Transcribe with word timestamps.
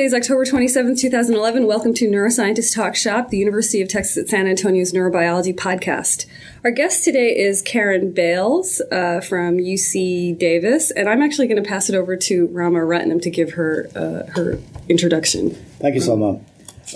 Today 0.00 0.06
is 0.06 0.14
October 0.14 0.46
27th, 0.46 0.98
2011. 0.98 1.66
Welcome 1.66 1.92
to 1.92 2.08
Neuroscientist 2.08 2.74
Talk 2.74 2.96
Shop, 2.96 3.28
the 3.28 3.36
University 3.36 3.82
of 3.82 3.88
Texas 3.90 4.16
at 4.16 4.30
San 4.30 4.46
Antonio's 4.46 4.94
neurobiology 4.94 5.54
podcast. 5.54 6.24
Our 6.64 6.70
guest 6.70 7.04
today 7.04 7.36
is 7.36 7.60
Karen 7.60 8.10
Bales 8.10 8.80
uh, 8.90 9.20
from 9.20 9.58
UC 9.58 10.38
Davis, 10.38 10.90
and 10.90 11.06
I'm 11.06 11.20
actually 11.20 11.48
going 11.48 11.62
to 11.62 11.68
pass 11.68 11.90
it 11.90 11.94
over 11.94 12.16
to 12.16 12.46
Rama 12.46 12.78
Ratnam 12.78 13.20
to 13.20 13.28
give 13.28 13.52
her 13.52 13.90
uh, 13.94 14.32
her 14.32 14.58
introduction. 14.88 15.50
Thank 15.80 15.96
you, 15.96 16.00
Salma. 16.00 16.40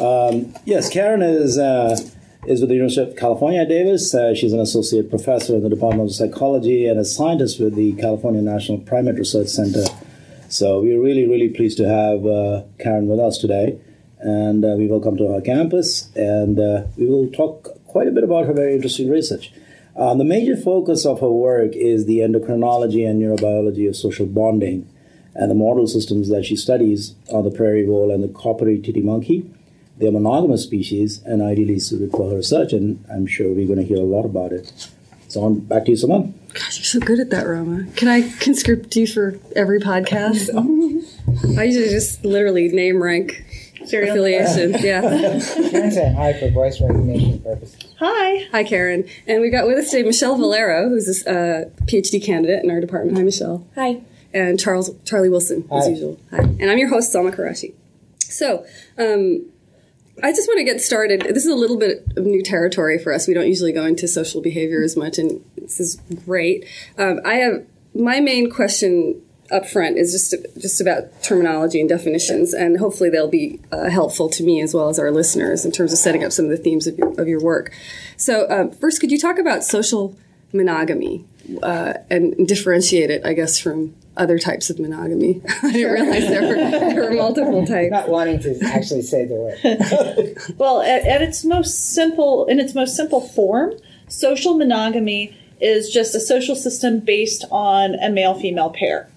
Um, 0.00 0.55
yes, 0.64 0.89
Karen 0.89 1.21
is 1.21 1.59
uh, 1.59 1.98
is 2.46 2.61
with 2.62 2.71
the 2.71 2.77
University 2.77 3.11
of 3.11 3.18
California 3.18 3.66
Davis. 3.66 4.14
Uh, 4.14 4.34
she's 4.34 4.55
an 4.55 4.61
associate 4.61 5.11
professor 5.11 5.57
in 5.57 5.62
the 5.62 5.68
Department 5.68 6.09
of 6.09 6.16
Psychology 6.16 6.86
and 6.86 6.98
a 6.98 7.05
scientist 7.05 7.61
with 7.61 7.75
the 7.75 7.93
California 7.96 8.41
National 8.41 8.79
Primate 8.79 9.16
Research 9.16 9.48
Center. 9.48 9.84
So 10.48 10.80
we're 10.80 11.01
really, 11.01 11.27
really 11.27 11.48
pleased 11.48 11.79
to 11.79 11.89
have 11.89 12.27
uh, 12.27 12.65
Karen 12.79 13.09
with 13.09 13.19
us 13.19 13.39
today. 13.39 13.79
And 14.19 14.65
uh, 14.65 14.75
we 14.77 14.87
welcome 14.87 15.16
to 15.19 15.35
our 15.35 15.41
campus, 15.41 16.11
and 16.15 16.59
uh, 16.59 16.85
we 16.97 17.07
will 17.07 17.30
talk 17.30 17.69
quite 17.87 18.09
a 18.09 18.11
bit 18.11 18.25
about 18.25 18.47
her 18.47 18.52
very 18.52 18.75
interesting 18.75 19.11
research. 19.11 19.52
Uh, 19.97 20.15
the 20.15 20.25
major 20.25 20.57
focus 20.57 21.05
of 21.05 21.21
her 21.21 21.29
work 21.29 21.73
is 21.75 22.07
the 22.07 22.19
endocrinology 22.19 23.09
and 23.09 23.21
neurobiology 23.21 23.88
of 23.88 23.97
social 23.97 24.27
bonding, 24.27 24.88
and 25.35 25.51
the 25.51 25.55
model 25.55 25.87
systems 25.87 26.29
that 26.29 26.45
she 26.45 26.57
studies 26.57 27.15
are 27.33 27.43
the 27.43 27.51
prairie 27.51 27.85
vole 27.85 28.11
and 28.11 28.24
the 28.24 28.29
coppery 28.29 28.79
titi 28.79 29.02
monkey. 29.02 29.51
They're 29.99 30.13
monogamous 30.13 30.63
species 30.63 31.21
and 31.24 31.43
ideally 31.43 31.79
suited 31.79 32.11
for 32.11 32.30
her 32.30 32.37
research, 32.37 32.73
and 32.73 33.05
I'm 33.13 33.27
sure 33.27 33.52
we're 33.52 33.66
going 33.66 33.79
to 33.79 33.85
hear 33.85 33.99
a 33.99 34.01
lot 34.01 34.24
about 34.24 34.52
it. 34.52 34.88
So 35.34 35.43
on, 35.43 35.59
back 35.59 35.87
to 35.87 35.91
you, 35.91 35.97
Simone. 35.97 36.33
Gosh, 36.52 36.79
you're 36.79 36.84
so 36.84 37.01
good 37.01 37.19
at 37.19 37.30
that, 37.30 37.43
Rama. 37.43 37.91
Can 37.97 38.06
I 38.06 38.30
conscript 38.38 38.95
you 38.95 39.05
for 39.05 39.37
every 39.57 39.80
podcast? 39.80 40.49
I 41.59 41.65
usually 41.65 41.88
just 41.88 42.24
literally 42.24 42.68
name 42.68 43.02
rank 43.02 43.45
Serial. 43.85 44.10
affiliation. 44.12 44.74
Yeah. 44.79 45.01
Karen 45.71 45.90
saying 45.90 46.15
hi 46.15 46.38
for 46.38 46.51
voice 46.52 46.80
recognition 46.80 47.40
purposes. 47.40 47.77
Hi. 47.99 48.46
Hi, 48.52 48.62
Karen. 48.62 49.09
And 49.27 49.40
we 49.40 49.51
got 49.51 49.66
with 49.66 49.77
us 49.77 49.90
today 49.90 50.05
Michelle 50.05 50.37
Valero, 50.37 50.88
who's 50.88 51.27
a 51.27 51.30
uh, 51.32 51.65
PhD 51.87 52.24
candidate 52.24 52.62
in 52.62 52.71
our 52.71 52.80
department. 52.80 53.16
Hi, 53.18 53.24
Michelle. 53.24 53.66
Hi. 53.74 54.02
And 54.32 54.60
Charles 54.60 54.93
Charlie 55.05 55.30
Wilson, 55.30 55.66
as 55.73 55.87
Hi. 55.87 55.90
usual. 55.90 56.21
Hi. 56.30 56.43
And 56.43 56.71
I'm 56.71 56.79
your 56.79 56.90
host, 56.90 57.12
Salma 57.12 57.35
Karashi. 57.35 57.74
So, 58.21 58.65
um, 58.99 59.45
I 60.23 60.32
just 60.32 60.48
want 60.48 60.59
to 60.59 60.65
get 60.65 60.80
started. 60.80 61.23
This 61.23 61.45
is 61.45 61.52
a 61.52 61.57
little 61.57 61.76
bit 61.76 62.07
of 62.16 62.24
new 62.24 62.43
territory 62.43 62.98
for 62.98 63.12
us. 63.12 63.26
We 63.26 63.34
don't 63.34 63.48
usually 63.48 63.73
go 63.73 63.84
into 63.84 64.06
social 64.06 64.41
behavior 64.41 64.82
as 64.82 64.97
much, 64.97 65.19
and 65.19 65.44
this 65.56 65.81
is 65.81 65.97
great. 66.25 66.66
Um, 66.98 67.21
I 67.25 67.34
have 67.37 67.66
my 67.94 68.21
main 68.21 68.50
question 68.50 69.21
up 69.50 69.66
front 69.66 69.98
is 69.98 70.12
just 70.12 70.34
just 70.59 70.81
about 70.81 71.22
terminology 71.22 71.81
and 71.81 71.88
definitions, 71.88 72.54
and 72.54 72.78
hopefully 72.78 73.10
they'll 73.10 73.28
be 73.28 73.60
uh, 73.72 73.91
helpful 73.91 74.28
to 74.31 74.43
me 74.43 74.60
as 74.60 74.72
well 74.72 74.88
as 74.88 74.98
our 74.98 75.10
listeners 75.10 75.65
in 75.65 75.72
terms 75.72 75.93
of 75.93 75.98
setting 75.98 76.25
up 76.25 76.32
some 76.32 76.47
of 76.47 76.50
the 76.50 76.56
themes 76.56 76.87
of 76.87 76.97
your, 76.97 77.21
of 77.21 77.28
your 77.28 77.41
work. 77.43 77.72
So, 78.16 78.44
uh, 78.44 78.71
first, 78.71 79.00
could 79.00 79.10
you 79.10 79.19
talk 79.19 79.38
about 79.38 79.65
social 79.65 80.16
monogamy 80.53 81.25
uh, 81.62 81.94
and 82.09 82.47
differentiate 82.47 83.10
it, 83.10 83.26
I 83.26 83.32
guess, 83.32 83.59
from 83.59 83.94
other 84.16 84.38
types 84.38 84.70
of 84.70 84.78
monogamy? 84.78 85.43
I 85.62 85.72
didn't 85.72 85.93
realize 85.93 86.28
there 86.28 86.43
were, 86.43 86.54
there 86.54 87.10
were 87.10 87.16
multiple 87.16 87.66
types. 87.66 87.91
Not 87.91 88.09
wanting 88.09 88.41
to 88.41 88.59
actually 88.65 89.03
say 89.03 89.25
the 89.25 89.34
word. 89.34 90.54
Well, 90.59 90.82
at, 90.82 91.04
at 91.06 91.22
its 91.22 91.44
most 91.44 91.94
simple, 91.94 92.47
in 92.47 92.60
its 92.60 92.75
most 92.75 92.97
simple 92.97 93.21
form, 93.21 93.75
social 94.09 94.54
monogamy 94.54 95.37
is 95.60 95.91
just 95.91 96.15
a 96.15 96.21
social 96.21 96.54
system 96.54 97.00
based 97.00 97.44
on 97.50 97.94
a 97.97 98.10
male-female 98.10 98.71
pair. 98.71 99.09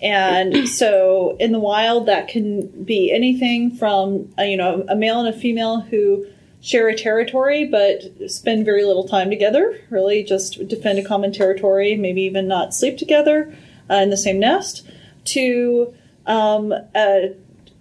And 0.00 0.68
so, 0.68 1.36
in 1.38 1.52
the 1.52 1.60
wild, 1.60 2.06
that 2.06 2.28
can 2.28 2.84
be 2.84 3.12
anything 3.12 3.70
from 3.70 4.32
uh, 4.38 4.42
you 4.42 4.56
know 4.56 4.84
a 4.88 4.96
male 4.96 5.20
and 5.20 5.34
a 5.34 5.38
female 5.38 5.80
who 5.80 6.26
share 6.60 6.88
a 6.88 6.96
territory 6.96 7.64
but 7.64 8.30
spend 8.30 8.64
very 8.64 8.84
little 8.84 9.06
time 9.06 9.30
together. 9.30 9.78
Really, 9.90 10.22
just 10.24 10.66
defend 10.68 10.98
a 10.98 11.04
common 11.04 11.32
territory, 11.32 11.96
maybe 11.96 12.22
even 12.22 12.48
not 12.48 12.74
sleep 12.74 12.98
together 12.98 13.54
uh, 13.90 13.94
in 13.94 14.10
the 14.10 14.16
same 14.16 14.38
nest. 14.38 14.86
To 15.24 15.94
um, 16.26 16.72
a, 16.94 17.34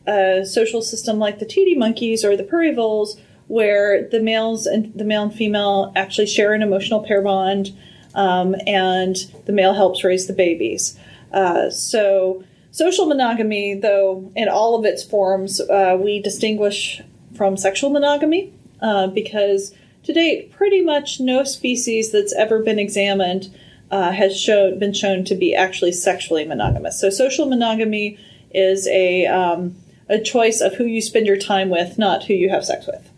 a 0.08 0.46
social 0.46 0.82
system 0.82 1.20
like 1.20 1.40
the 1.40 1.46
titi 1.46 1.76
monkeys 1.76 2.24
or 2.24 2.38
the 2.38 2.44
prairie 2.44 2.74
voles, 2.74 3.20
where 3.48 4.08
the 4.10 4.22
males 4.22 4.66
and 4.66 4.94
the 4.94 5.04
male 5.04 5.24
and 5.24 5.34
female 5.34 5.92
actually 5.96 6.28
share 6.28 6.54
an 6.54 6.62
emotional 6.62 7.04
pair 7.04 7.22
bond, 7.22 7.76
um, 8.16 8.56
and 8.68 9.16
the 9.46 9.52
male 9.52 9.74
helps 9.74 10.04
raise 10.04 10.28
the 10.28 10.34
babies. 10.34 10.98
Uh, 11.34 11.70
so, 11.70 12.44
social 12.72 13.06
monogamy, 13.06 13.74
though, 13.74 14.32
in 14.36 14.48
all 14.48 14.78
of 14.78 14.86
its 14.86 15.04
forms, 15.04 15.60
uh, 15.62 15.98
we 16.00 16.22
distinguish 16.22 17.02
from 17.36 17.58
sexual 17.58 17.90
monogamy 17.90 18.54
uh, 18.82 19.08
because 19.08 19.74
to 20.04 20.14
date, 20.14 20.52
pretty 20.52 20.82
much 20.82 21.20
no 21.20 21.44
species 21.44 22.12
that's 22.12 22.34
ever 22.34 22.60
been 22.64 22.80
examined 22.80 23.54
uh, 23.92 24.12
has 24.12 24.40
shown, 24.40 24.80
been 24.80 24.94
shown 24.94 25.24
to 25.26 25.36
be 25.36 25.54
actually 25.54 25.92
sexually 25.92 26.46
monogamous. 26.46 27.00
So, 27.00 27.10
social 27.10 27.46
monogamy 27.46 28.18
is 28.54 28.88
a 28.88 29.28
um, 29.28 29.76
a 30.10 30.20
choice 30.20 30.62
of 30.62 30.76
who 30.76 30.86
you 30.86 31.02
spend 31.02 31.28
your 31.28 31.38
time 31.38 31.70
with, 31.70 31.98
not 31.98 32.26
who 32.26 32.34
you 32.34 32.50
have 32.50 32.66
sex 32.66 32.88
with. 32.88 33.10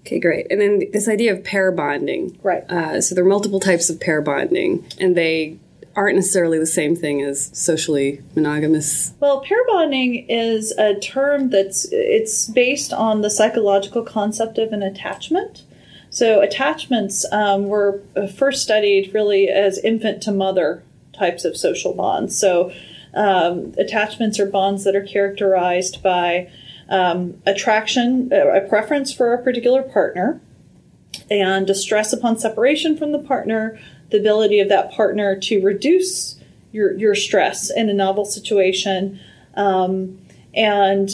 Okay, 0.00 0.18
great. 0.18 0.46
And 0.50 0.60
then 0.60 0.82
this 0.92 1.08
idea 1.08 1.32
of 1.32 1.44
pair 1.44 1.70
bonding. 1.70 2.38
Right. 2.42 2.68
Uh, 2.70 3.00
so 3.00 3.14
there 3.14 3.24
are 3.24 3.28
multiple 3.28 3.60
types 3.60 3.90
of 3.90 4.00
pair 4.00 4.22
bonding, 4.22 4.86
and 4.98 5.16
they 5.16 5.58
aren't 5.96 6.16
necessarily 6.16 6.58
the 6.58 6.66
same 6.66 6.96
thing 6.96 7.20
as 7.22 7.50
socially 7.52 8.22
monogamous. 8.34 9.12
Well, 9.20 9.42
pair 9.42 9.64
bonding 9.66 10.26
is 10.28 10.72
a 10.72 10.98
term 11.00 11.50
that's 11.50 11.86
it's 11.90 12.48
based 12.48 12.92
on 12.92 13.22
the 13.22 13.30
psychological 13.30 14.02
concept 14.02 14.58
of 14.58 14.72
an 14.72 14.82
attachment. 14.82 15.64
So 16.10 16.40
attachments 16.40 17.24
um, 17.32 17.66
were 17.66 18.02
first 18.36 18.62
studied 18.62 19.14
really 19.14 19.48
as 19.48 19.78
infant 19.78 20.22
to 20.24 20.32
mother 20.32 20.82
types 21.12 21.44
of 21.44 21.56
social 21.56 21.94
bonds. 21.94 22.36
So 22.36 22.72
um, 23.14 23.74
attachments 23.78 24.38
are 24.38 24.46
bonds 24.46 24.84
that 24.84 24.96
are 24.96 25.04
characterized 25.04 26.02
by 26.02 26.50
um, 26.88 27.40
attraction, 27.46 28.32
a 28.32 28.60
preference 28.68 29.12
for 29.12 29.32
a 29.32 29.42
particular 29.42 29.82
partner, 29.82 30.40
and 31.30 31.66
distress 31.66 32.12
upon 32.12 32.38
separation 32.38 32.96
from 32.96 33.12
the 33.12 33.18
partner, 33.18 33.78
the 34.10 34.18
ability 34.18 34.58
of 34.58 34.68
that 34.68 34.90
partner 34.90 35.38
to 35.38 35.62
reduce 35.62 36.40
your, 36.72 36.92
your 36.96 37.14
stress 37.14 37.70
in 37.70 37.88
a 37.88 37.94
novel 37.94 38.24
situation. 38.24 39.20
Um, 39.54 40.18
and 40.54 41.10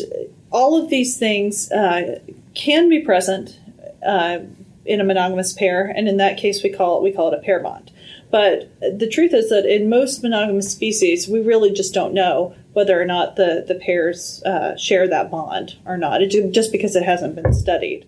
all 0.51 0.83
of 0.83 0.89
these 0.89 1.19
things 1.19 1.71
uh, 1.71 2.21
can 2.55 2.89
be 2.89 3.01
present 3.01 3.59
uh, 4.07 4.39
in 4.87 5.01
a 5.01 5.05
monogamous 5.05 5.53
pair, 5.53 5.87
and 5.87 6.09
in 6.09 6.17
that 6.17 6.37
case, 6.37 6.63
we 6.63 6.71
call 6.71 6.99
it 6.99 7.03
we 7.03 7.13
call 7.13 7.33
it 7.33 7.39
a 7.39 7.43
pair 7.43 7.61
bond. 7.61 7.91
But 8.31 8.71
the 8.81 9.09
truth 9.09 9.33
is 9.33 9.51
that 9.51 9.67
in 9.67 9.89
most 9.89 10.23
monogamous 10.23 10.71
species, 10.71 11.29
we 11.29 11.41
really 11.41 11.71
just 11.71 11.95
don't 11.95 12.15
know 12.15 12.55
whether 12.73 13.01
or 13.01 13.05
not 13.05 13.37
the 13.37 13.65
the 13.67 13.75
pairs 13.77 14.43
uh, 14.45 14.77
share 14.77 15.09
that 15.09 15.31
bond 15.31 15.77
or 15.85 15.97
not. 15.97 16.23
It, 16.23 16.53
just 16.53 16.73
because 16.73 16.97
it 16.97 17.03
hasn't 17.03 17.35
been 17.35 17.53
studied. 17.53 18.07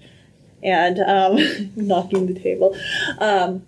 And 0.63 0.99
um, 0.99 1.73
knocking 1.77 2.27
the 2.27 2.39
table. 2.39 2.77
Um, 3.19 3.63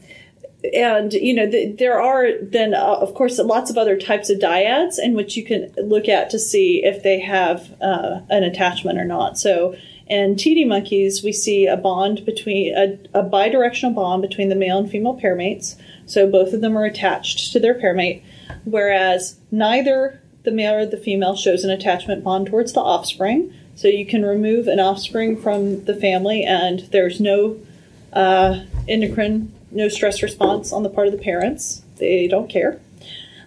and 0.75 1.12
you 1.12 1.34
know 1.34 1.50
th- 1.50 1.78
there 1.78 2.00
are 2.00 2.32
then 2.43 2.75
uh, 2.75 2.99
of 3.00 3.15
course 3.15 3.38
lots 3.38 3.70
of 3.70 3.78
other 3.78 3.97
types 3.97 4.31
of 4.31 4.38
dyads 4.38 4.99
in 4.99 5.15
which 5.15 5.37
you 5.37 5.44
can 5.44 5.72
look 5.78 6.09
at 6.09 6.31
to 6.31 6.38
see 6.38 6.84
if 6.84 7.03
they 7.03 7.19
have 7.19 7.75
uh, 7.81 8.20
an 8.28 8.43
attachment 8.43 8.99
or 8.99 9.04
not 9.04 9.38
so 9.38 9.75
in 10.10 10.37
titi 10.37 10.65
monkeys 10.65 11.22
we 11.22 11.32
see 11.32 11.66
a 11.66 11.76
bond 11.76 12.25
between 12.26 12.75
a, 12.76 12.98
a 13.19 13.22
bidirectional 13.22 13.94
bond 13.94 14.21
between 14.21 14.48
the 14.48 14.54
male 14.54 14.78
and 14.78 14.91
female 14.91 15.15
pair 15.15 15.34
mates 15.34 15.76
so 16.04 16.31
both 16.31 16.53
of 16.53 16.60
them 16.60 16.76
are 16.76 16.84
attached 16.84 17.53
to 17.53 17.59
their 17.59 17.75
pair 17.75 17.94
mate 17.94 18.23
whereas 18.64 19.38
neither 19.50 20.20
the 20.43 20.50
male 20.50 20.75
or 20.75 20.87
the 20.87 20.96
female 20.96 21.37
shows 21.37 21.64
an 21.64 21.70
attachment 21.70 22.23
bond 22.25 22.46
towards 22.46 22.73
the 22.73 22.81
offspring 22.81 23.52
so 23.75 23.88
you 23.88 24.05
can 24.05 24.25
remove 24.25 24.67
an 24.69 24.81
offspring 24.81 25.40
from 25.40 25.84
the 25.87 25.94
family 25.94 26.44
and 26.44 26.81
there's 26.93 27.20
no 27.20 27.56
uh, 28.12 28.61
endocrine 28.88 29.52
no 29.70 29.88
stress 29.88 30.23
response 30.23 30.73
on 30.73 30.82
the 30.82 30.90
part 30.90 31.06
of 31.06 31.12
the 31.12 31.19
parents. 31.19 31.82
They 31.96 32.26
don't 32.26 32.49
care. 32.49 32.81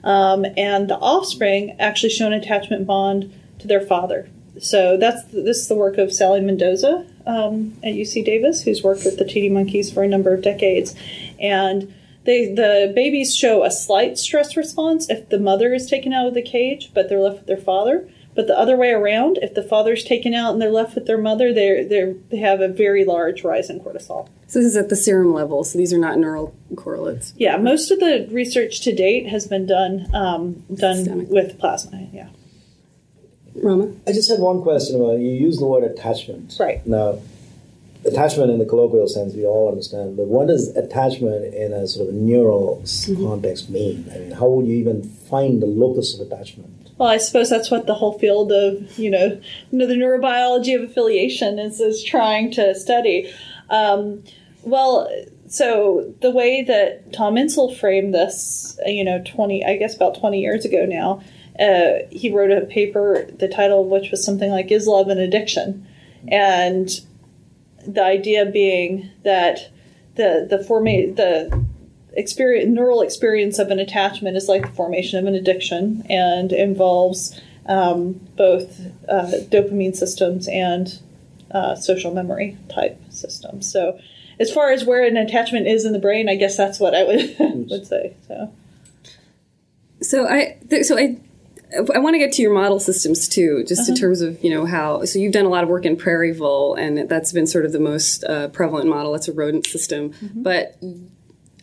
Um, 0.04 0.46
and 0.58 0.90
the 0.90 0.98
offspring 0.98 1.76
actually 1.80 2.10
show 2.10 2.28
an 2.28 2.34
attachment 2.34 2.86
bond 2.86 3.34
to 3.60 3.68
their 3.68 3.82
father. 3.82 4.30
So 4.60 4.98
that's 4.98 5.24
this 5.26 5.58
is 5.58 5.68
the 5.68 5.76
work 5.76 5.98
of 5.98 6.14
Sally 6.14 6.42
Mendoza 6.42 7.06
um, 7.26 7.78
at 7.84 7.94
UC 7.94 8.26
Davis, 8.26 8.64
who's 8.64 8.84
worked 8.84 9.06
with 9.06 9.18
the 9.18 9.26
titi 9.26 9.50
monkeys 9.50 9.92
for 9.92 10.04
a 10.04 10.08
number 10.08 10.34
of 10.34 10.42
decades, 10.42 10.96
and 11.40 11.94
they 12.26 12.54
the 12.54 12.92
babies 12.94 13.36
show 13.36 13.64
a 13.64 13.72
slight 13.72 14.18
stress 14.18 14.56
response 14.56 15.10
if 15.10 15.30
the 15.30 15.40
mother 15.40 15.74
is 15.74 15.88
taken 15.88 16.14
out 16.14 16.28
of 16.28 16.34
the 16.34 16.42
cage, 16.42 16.92
but 16.94 17.10
they're 17.10 17.20
left 17.20 17.40
with 17.40 17.48
their 17.48 17.58
father. 17.58 18.10
But 18.36 18.48
the 18.48 18.58
other 18.58 18.76
way 18.76 18.90
around, 18.90 19.38
if 19.44 19.54
the 19.54 19.62
father's 19.62 20.04
taken 20.04 20.34
out 20.34 20.54
and 20.54 20.62
they're 20.62 20.72
left 20.72 20.96
with 20.96 21.06
their 21.06 21.18
mother, 21.18 21.54
they 21.54 21.84
they 21.84 22.16
they 22.30 22.38
have 22.38 22.62
a 22.62 22.68
very 22.68 23.06
large 23.06 23.44
rise 23.44 23.70
in 23.70 23.80
cortisol. 23.80 24.28
So 24.48 24.60
this 24.60 24.70
is 24.70 24.78
at 24.78 24.90
the 24.90 24.96
serum 24.96 25.34
level. 25.34 25.64
So 25.64 25.78
these 25.78 25.94
are 25.94 26.00
not 26.00 26.18
neural 26.18 26.56
correlates. 26.76 27.34
Yeah, 27.38 27.58
most 27.58 27.92
of 27.92 28.00
the 28.00 28.28
research 28.32 28.82
to 28.82 28.96
date 28.96 29.28
has 29.28 29.48
been 29.48 29.66
done 29.66 30.10
um, 30.14 30.64
done 30.74 30.98
Systemic. 30.98 31.30
with 31.30 31.60
plasma. 31.60 32.08
Yeah. 32.12 32.30
Rama? 33.56 33.94
I 34.08 34.12
just 34.12 34.30
had 34.30 34.40
one 34.40 34.62
question 34.62 34.96
about 35.00 35.20
you 35.20 35.30
use 35.30 35.58
the 35.58 35.66
word 35.66 35.84
attachment. 35.84 36.56
Right. 36.60 36.86
Now, 36.88 37.20
attachment 38.06 38.52
in 38.52 38.60
the 38.60 38.66
colloquial 38.66 39.08
sense 39.08 39.34
we 39.34 39.46
all 39.46 39.70
understand, 39.70 40.18
but 40.18 40.26
what 40.28 40.48
does 40.48 40.76
attachment 40.76 41.54
in 41.54 41.72
a 41.74 41.88
sort 41.88 42.10
of 42.10 42.16
neural 42.16 42.82
Mm-hmm. 42.84 43.26
context 43.26 43.70
mean? 43.70 44.10
I 44.14 44.18
mean, 44.20 44.32
how 44.32 44.50
would 44.50 44.68
you 44.68 44.76
even 44.76 45.04
find 45.04 45.62
the 45.62 45.68
locus 45.68 46.20
of 46.20 46.26
attachment? 46.28 46.70
Well, 46.98 47.10
I 47.10 47.18
suppose 47.18 47.50
that's 47.50 47.72
what 47.72 47.88
the 47.88 47.96
whole 47.96 48.18
field 48.20 48.52
of 48.52 48.98
you 49.00 49.10
know, 49.10 49.40
you 49.72 49.78
know 49.78 49.88
the 49.88 49.96
neurobiology 49.96 50.76
of 50.76 50.90
affiliation 50.90 51.60
is 51.60 51.80
is 51.80 52.04
trying 52.04 52.52
to 52.52 52.76
study. 52.76 53.32
Um, 53.70 54.24
well, 54.64 55.10
so 55.48 56.14
the 56.22 56.32
way 56.32 56.64
that 56.64 57.12
Tom 57.14 57.36
Insel 57.36 57.76
framed 57.76 58.14
this, 58.14 58.78
you 58.86 59.04
know, 59.04 59.22
twenty 59.26 59.66
I 59.66 59.78
guess 59.78 59.96
about 59.96 60.18
twenty 60.20 60.40
years 60.42 60.66
ago 60.66 60.86
now, 60.86 61.22
uh, 61.60 62.06
he 62.12 62.32
wrote 62.32 62.52
a 62.52 62.66
paper, 62.66 63.28
the 63.38 63.48
title 63.48 63.82
of 63.82 63.88
which 63.88 64.12
was 64.12 64.24
something 64.24 64.50
like 64.50 64.72
"Is 64.72 64.88
Love 64.88 65.08
an 65.10 65.20
Addiction?" 65.20 65.88
and 66.28 66.90
the 67.86 68.04
idea 68.04 68.46
being 68.46 69.10
that 69.24 69.70
the 70.16 70.48
the 70.50 70.64
forma- 70.64 71.12
the 71.14 71.66
experience, 72.14 72.70
neural 72.70 73.02
experience 73.02 73.60
of 73.60 73.70
an 73.72 73.80
attachment 73.80 74.38
is 74.38 74.48
like 74.48 74.64
the 74.64 74.72
formation 74.72 75.20
of 75.20 75.26
an 75.26 75.36
addiction 75.36 76.06
and 76.10 76.52
involves 76.52 77.40
um, 77.66 78.14
both 78.36 78.80
uh, 79.10 79.32
dopamine 79.50 79.96
systems 79.96 80.48
and 80.48 81.00
uh, 81.52 81.76
social 81.76 82.14
memory 82.14 82.58
type 82.70 83.00
systems. 83.10 83.72
So, 83.72 84.00
as 84.40 84.52
far 84.52 84.72
as 84.72 84.84
where 84.84 85.06
an 85.06 85.18
attachment 85.18 85.68
is 85.68 85.86
in 85.86 85.94
the 85.94 86.00
brain, 86.00 86.28
I 86.28 86.36
guess 86.36 86.58
that's 86.58 86.80
what 86.80 86.96
I 86.96 87.04
would 87.04 87.36
would 87.70 87.88
say. 87.88 88.16
So, 88.28 88.52
So 90.02 90.28
I, 90.28 90.58
so 90.82 90.98
I, 90.98 91.18
I 91.94 92.00
want 92.00 92.14
to 92.14 92.20
get 92.20 92.32
to 92.34 92.42
your 92.42 92.54
model 92.54 92.80
systems 92.80 93.28
too, 93.28 93.64
just 93.68 93.90
in 93.90 93.96
terms 93.96 94.22
of 94.22 94.44
you 94.44 94.50
know 94.50 94.66
how. 94.66 95.06
So 95.06 95.20
you've 95.20 95.34
done 95.34 95.46
a 95.46 95.50
lot 95.50 95.64
of 95.64 95.70
work 95.70 95.86
in 95.86 95.96
prairie 95.96 96.32
vole, 96.32 96.76
and 96.76 97.10
that's 97.10 97.32
been 97.32 97.48
sort 97.48 97.66
of 97.66 97.72
the 97.72 97.80
most 97.80 98.24
uh, 98.26 98.50
prevalent 98.50 98.88
model. 98.88 99.16
It's 99.16 99.28
a 99.28 99.34
rodent 99.34 99.66
system, 99.66 100.14
but 100.36 100.78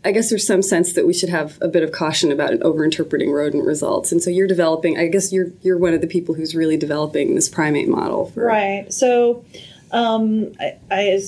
I 0.04 0.12
guess 0.12 0.30
there's 0.30 0.46
some 0.46 0.62
sense 0.62 0.94
that 0.94 1.06
we 1.06 1.12
should 1.12 1.28
have 1.28 1.58
a 1.60 1.68
bit 1.68 1.82
of 1.82 1.92
caution 1.92 2.32
about 2.32 2.52
overinterpreting 2.52 3.32
rodent 3.32 3.64
results. 3.64 4.12
And 4.12 4.22
so 4.22 4.30
you're 4.30 4.46
developing. 4.46 4.98
I 4.98 5.08
guess 5.08 5.32
you're 5.32 5.52
you're 5.62 5.78
one 5.78 5.94
of 5.94 6.00
the 6.00 6.06
people 6.06 6.34
who's 6.34 6.54
really 6.54 6.76
developing 6.76 7.34
this 7.34 7.48
primate 7.48 7.88
model. 7.88 8.30
For, 8.30 8.44
right. 8.44 8.92
So, 8.92 9.44
um, 9.92 10.52
I, 10.58 10.78
I 10.90 11.20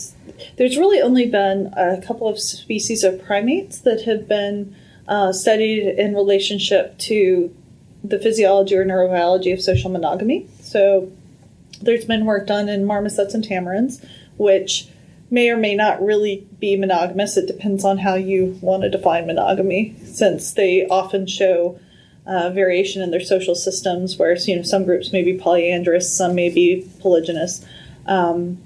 there's 0.56 0.78
really 0.78 1.00
only 1.00 1.28
been 1.28 1.72
a 1.76 2.00
couple 2.00 2.28
of 2.28 2.40
species 2.40 3.04
of 3.04 3.22
primates 3.24 3.80
that 3.80 4.02
have 4.04 4.26
been 4.26 4.74
uh, 5.06 5.32
studied 5.32 5.98
in 5.98 6.14
relationship 6.14 6.96
to 6.98 7.54
the 8.04 8.18
physiology 8.18 8.76
or 8.76 8.84
neurobiology 8.84 9.52
of 9.52 9.60
social 9.60 9.90
monogamy. 9.90 10.46
So 10.60 11.12
there's 11.80 12.04
been 12.04 12.24
work 12.24 12.46
done 12.46 12.68
in 12.68 12.84
marmosets 12.84 13.34
and 13.34 13.44
tamarins, 13.44 14.04
which 14.36 14.88
may 15.30 15.48
or 15.48 15.56
may 15.56 15.74
not 15.74 16.02
really 16.02 16.46
be 16.58 16.76
monogamous. 16.76 17.36
It 17.36 17.46
depends 17.46 17.84
on 17.84 17.98
how 17.98 18.14
you 18.14 18.58
want 18.60 18.82
to 18.82 18.90
define 18.90 19.26
monogamy, 19.26 19.96
since 20.04 20.52
they 20.52 20.86
often 20.86 21.26
show 21.26 21.78
uh, 22.26 22.50
variation 22.50 23.02
in 23.02 23.10
their 23.10 23.20
social 23.20 23.54
systems, 23.54 24.16
where 24.18 24.36
you 24.36 24.56
know 24.56 24.62
some 24.62 24.84
groups 24.84 25.12
may 25.12 25.22
be 25.22 25.38
polyandrous, 25.38 26.14
some 26.14 26.34
may 26.34 26.50
be 26.50 26.88
polygynous. 27.00 27.64
Um, 28.06 28.58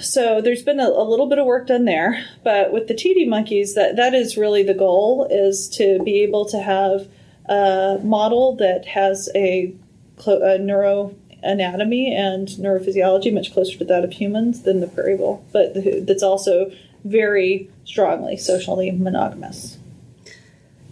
so 0.00 0.40
there's 0.40 0.62
been 0.62 0.80
a, 0.80 0.88
a, 0.88 1.04
little 1.04 1.26
bit 1.26 1.38
of 1.38 1.46
work 1.46 1.68
done 1.68 1.84
there, 1.84 2.24
but 2.42 2.72
with 2.72 2.88
the 2.88 2.94
titi 2.94 3.24
monkeys, 3.24 3.74
that 3.74 3.96
that 3.96 4.14
is 4.14 4.36
really 4.36 4.62
the 4.62 4.74
goal: 4.74 5.26
is 5.30 5.68
to 5.70 6.02
be 6.02 6.22
able 6.22 6.44
to 6.46 6.60
have 6.60 7.08
a 7.46 7.98
model 8.02 8.56
that 8.56 8.86
has 8.86 9.28
a, 9.34 9.74
a 10.18 10.58
neuroanatomy 10.58 12.10
and 12.10 12.48
neurophysiology 12.48 13.32
much 13.32 13.52
closer 13.52 13.78
to 13.78 13.84
that 13.84 14.04
of 14.04 14.12
humans 14.12 14.62
than 14.62 14.80
the 14.80 14.86
prairie 14.86 15.16
vole, 15.16 15.44
but 15.52 15.72
that's 16.06 16.22
also 16.22 16.70
very 17.04 17.70
strongly 17.84 18.36
socially 18.36 18.90
monogamous. 18.90 19.78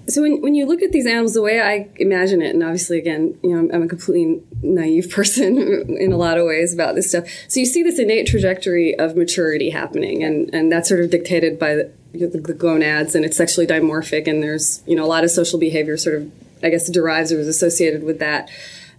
So 0.08 0.22
when, 0.22 0.42
when 0.42 0.54
you 0.54 0.66
look 0.66 0.82
at 0.82 0.90
these 0.90 1.06
animals, 1.06 1.34
the 1.34 1.42
way 1.42 1.60
I 1.60 1.88
imagine 1.96 2.42
it, 2.42 2.54
and 2.54 2.62
obviously, 2.62 2.98
again, 2.98 3.38
you 3.42 3.50
know, 3.50 3.58
I'm, 3.58 3.70
I'm, 3.72 3.82
a 3.84 3.88
completely 3.88 4.42
naive 4.60 5.10
person 5.14 5.56
in 5.96 6.12
a 6.12 6.16
lot 6.16 6.38
of 6.38 6.46
ways 6.46 6.74
about 6.74 6.96
this 6.96 7.08
stuff. 7.08 7.28
So 7.48 7.60
you 7.60 7.66
see 7.66 7.82
this 7.82 7.98
innate 7.98 8.26
trajectory 8.26 8.98
of 8.98 9.16
maturity 9.16 9.70
happening, 9.70 10.22
and, 10.24 10.52
and 10.52 10.72
that's 10.72 10.88
sort 10.88 11.00
of 11.00 11.10
dictated 11.10 11.58
by 11.58 11.74
the, 11.76 11.92
the, 12.12 12.26
the 12.26 12.54
gonads, 12.54 13.14
and 13.14 13.24
it's 13.24 13.36
sexually 13.36 13.66
dimorphic, 13.66 14.26
and 14.26 14.42
there's 14.42 14.82
you 14.86 14.96
know 14.96 15.04
a 15.04 15.06
lot 15.06 15.24
of 15.24 15.30
social 15.30 15.58
behavior 15.58 15.96
sort 15.96 16.16
of, 16.16 16.32
I 16.62 16.70
guess, 16.70 16.88
derives 16.88 17.32
or 17.32 17.40
is 17.40 17.48
associated 17.48 18.04
with 18.04 18.18
that. 18.18 18.50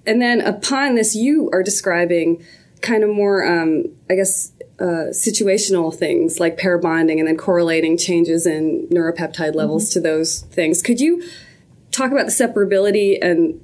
And 0.06 0.22
then 0.22 0.42
upon 0.42 0.96
this, 0.96 1.16
you 1.16 1.50
are 1.54 1.64
describing 1.64 2.44
kind 2.82 3.04
of 3.04 3.10
more, 3.10 3.46
um, 3.46 3.86
I 4.10 4.16
guess, 4.16 4.52
uh, 4.80 5.12
situational 5.12 5.96
things 5.96 6.40
like 6.40 6.58
pair 6.58 6.78
bonding 6.78 7.20
and 7.20 7.28
then 7.28 7.38
correlating 7.38 7.98
changes 7.98 8.46
in 8.46 8.88
neuropeptide 8.92 9.56
levels 9.56 9.86
mm-hmm. 9.86 9.94
to 9.94 10.02
those 10.02 10.42
things. 10.42 10.82
Could 10.82 11.00
you 11.00 11.24
talk 11.92 12.12
about 12.12 12.26
the 12.26 12.32
separability 12.32 13.18
and 13.22 13.62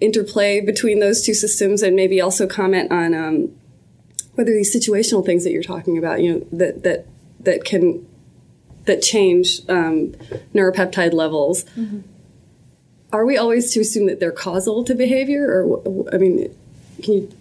interplay 0.00 0.60
between 0.60 1.00
those 1.00 1.24
two 1.24 1.34
systems 1.34 1.82
and 1.82 1.96
maybe 1.96 2.20
also 2.20 2.46
comment 2.46 2.92
on 2.92 3.14
um, 3.14 3.52
whether 4.34 4.52
these 4.52 4.74
situational 4.74 5.24
things 5.24 5.42
that 5.42 5.50
you're 5.50 5.62
talking 5.62 5.98
about, 5.98 6.22
you 6.22 6.32
know, 6.34 6.46
that, 6.52 6.82
that, 6.82 7.06
that 7.40 7.64
can, 7.64 8.06
that 8.86 9.02
change 9.02 9.60
um, 9.68 10.12
neuropeptide 10.54 11.12
levels. 11.12 11.64
Mm-hmm. 11.76 12.00
Are 13.12 13.24
we 13.24 13.36
always 13.36 13.72
to 13.72 13.80
assume 13.80 14.06
that 14.06 14.20
they're 14.20 14.32
causal 14.32 14.84
to 14.84 14.94
behavior 14.94 15.64
or, 15.64 16.08
I 16.12 16.18
mean, 16.18 16.54
can 17.02 17.14
you 17.14 17.32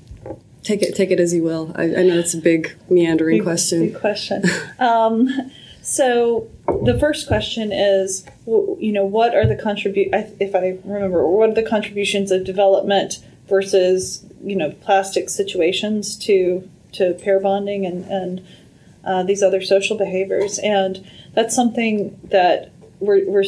take 0.65 0.81
it 0.81 0.95
take 0.95 1.12
it 1.12 1.19
as 1.19 1.33
you 1.33 1.44
will. 1.44 1.71
I, 1.75 1.83
I 1.83 2.03
know 2.03 2.18
it's 2.18 2.33
a 2.33 2.39
big 2.39 2.75
meandering 2.89 3.38
big, 3.38 3.44
question. 3.44 3.80
Big 3.92 4.00
question. 4.00 4.44
um, 4.80 5.51
so 5.81 6.50
the 6.83 6.97
first 7.00 7.27
question 7.27 7.71
is, 7.71 8.25
you 8.48 8.91
know, 8.91 9.06
what 9.06 9.36
are 9.36 9.45
the 9.45 9.56
contribute? 9.56 10.09
If 10.39 10.56
I 10.56 10.80
remember, 10.83 11.27
what 11.27 11.50
are 11.50 11.53
the 11.53 11.63
contributions 11.63 12.31
of 12.31 12.44
development 12.44 13.24
versus 13.48 14.25
you 14.44 14.56
know 14.56 14.71
plastic 14.71 15.30
situations 15.30 16.18
to 16.18 16.68
to 16.94 17.13
pair 17.13 17.39
bonding 17.39 17.86
and 17.86 18.06
and 18.06 18.45
uh, 19.05 19.23
these 19.23 19.43
other 19.43 19.61
social 19.61 19.97
behaviors? 19.97 20.59
And 20.59 21.09
that's 21.33 21.55
something 21.55 22.19
that 22.31 22.71
we're, 22.99 23.29
we're 23.29 23.43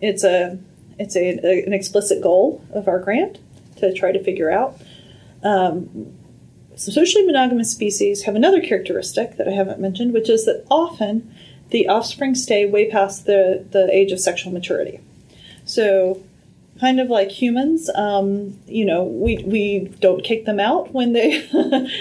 it's 0.00 0.24
a 0.24 0.58
it's 0.98 1.16
a, 1.16 1.38
a, 1.44 1.64
an 1.64 1.72
explicit 1.72 2.22
goal 2.22 2.64
of 2.72 2.88
our 2.88 2.98
grant 2.98 3.38
to 3.76 3.92
try 3.92 4.12
to 4.12 4.22
figure 4.22 4.50
out. 4.50 4.80
Um, 5.42 6.14
socially 6.76 7.24
monogamous 7.24 7.70
species 7.70 8.22
have 8.24 8.34
another 8.34 8.60
characteristic 8.60 9.36
that 9.36 9.48
I 9.48 9.52
haven't 9.52 9.80
mentioned, 9.80 10.12
which 10.12 10.28
is 10.28 10.44
that 10.46 10.64
often 10.70 11.32
the 11.70 11.88
offspring 11.88 12.34
stay 12.34 12.66
way 12.66 12.90
past 12.90 13.26
the, 13.26 13.64
the 13.70 13.88
age 13.94 14.12
of 14.12 14.20
sexual 14.20 14.52
maturity. 14.52 15.00
So, 15.64 16.22
kind 16.80 17.00
of 17.00 17.08
like 17.08 17.30
humans, 17.30 17.90
um, 17.94 18.58
you 18.66 18.84
know, 18.84 19.04
we, 19.04 19.38
we 19.38 19.78
don't 20.00 20.24
kick 20.24 20.44
them 20.44 20.60
out 20.60 20.94
when 20.94 21.12
they 21.12 21.46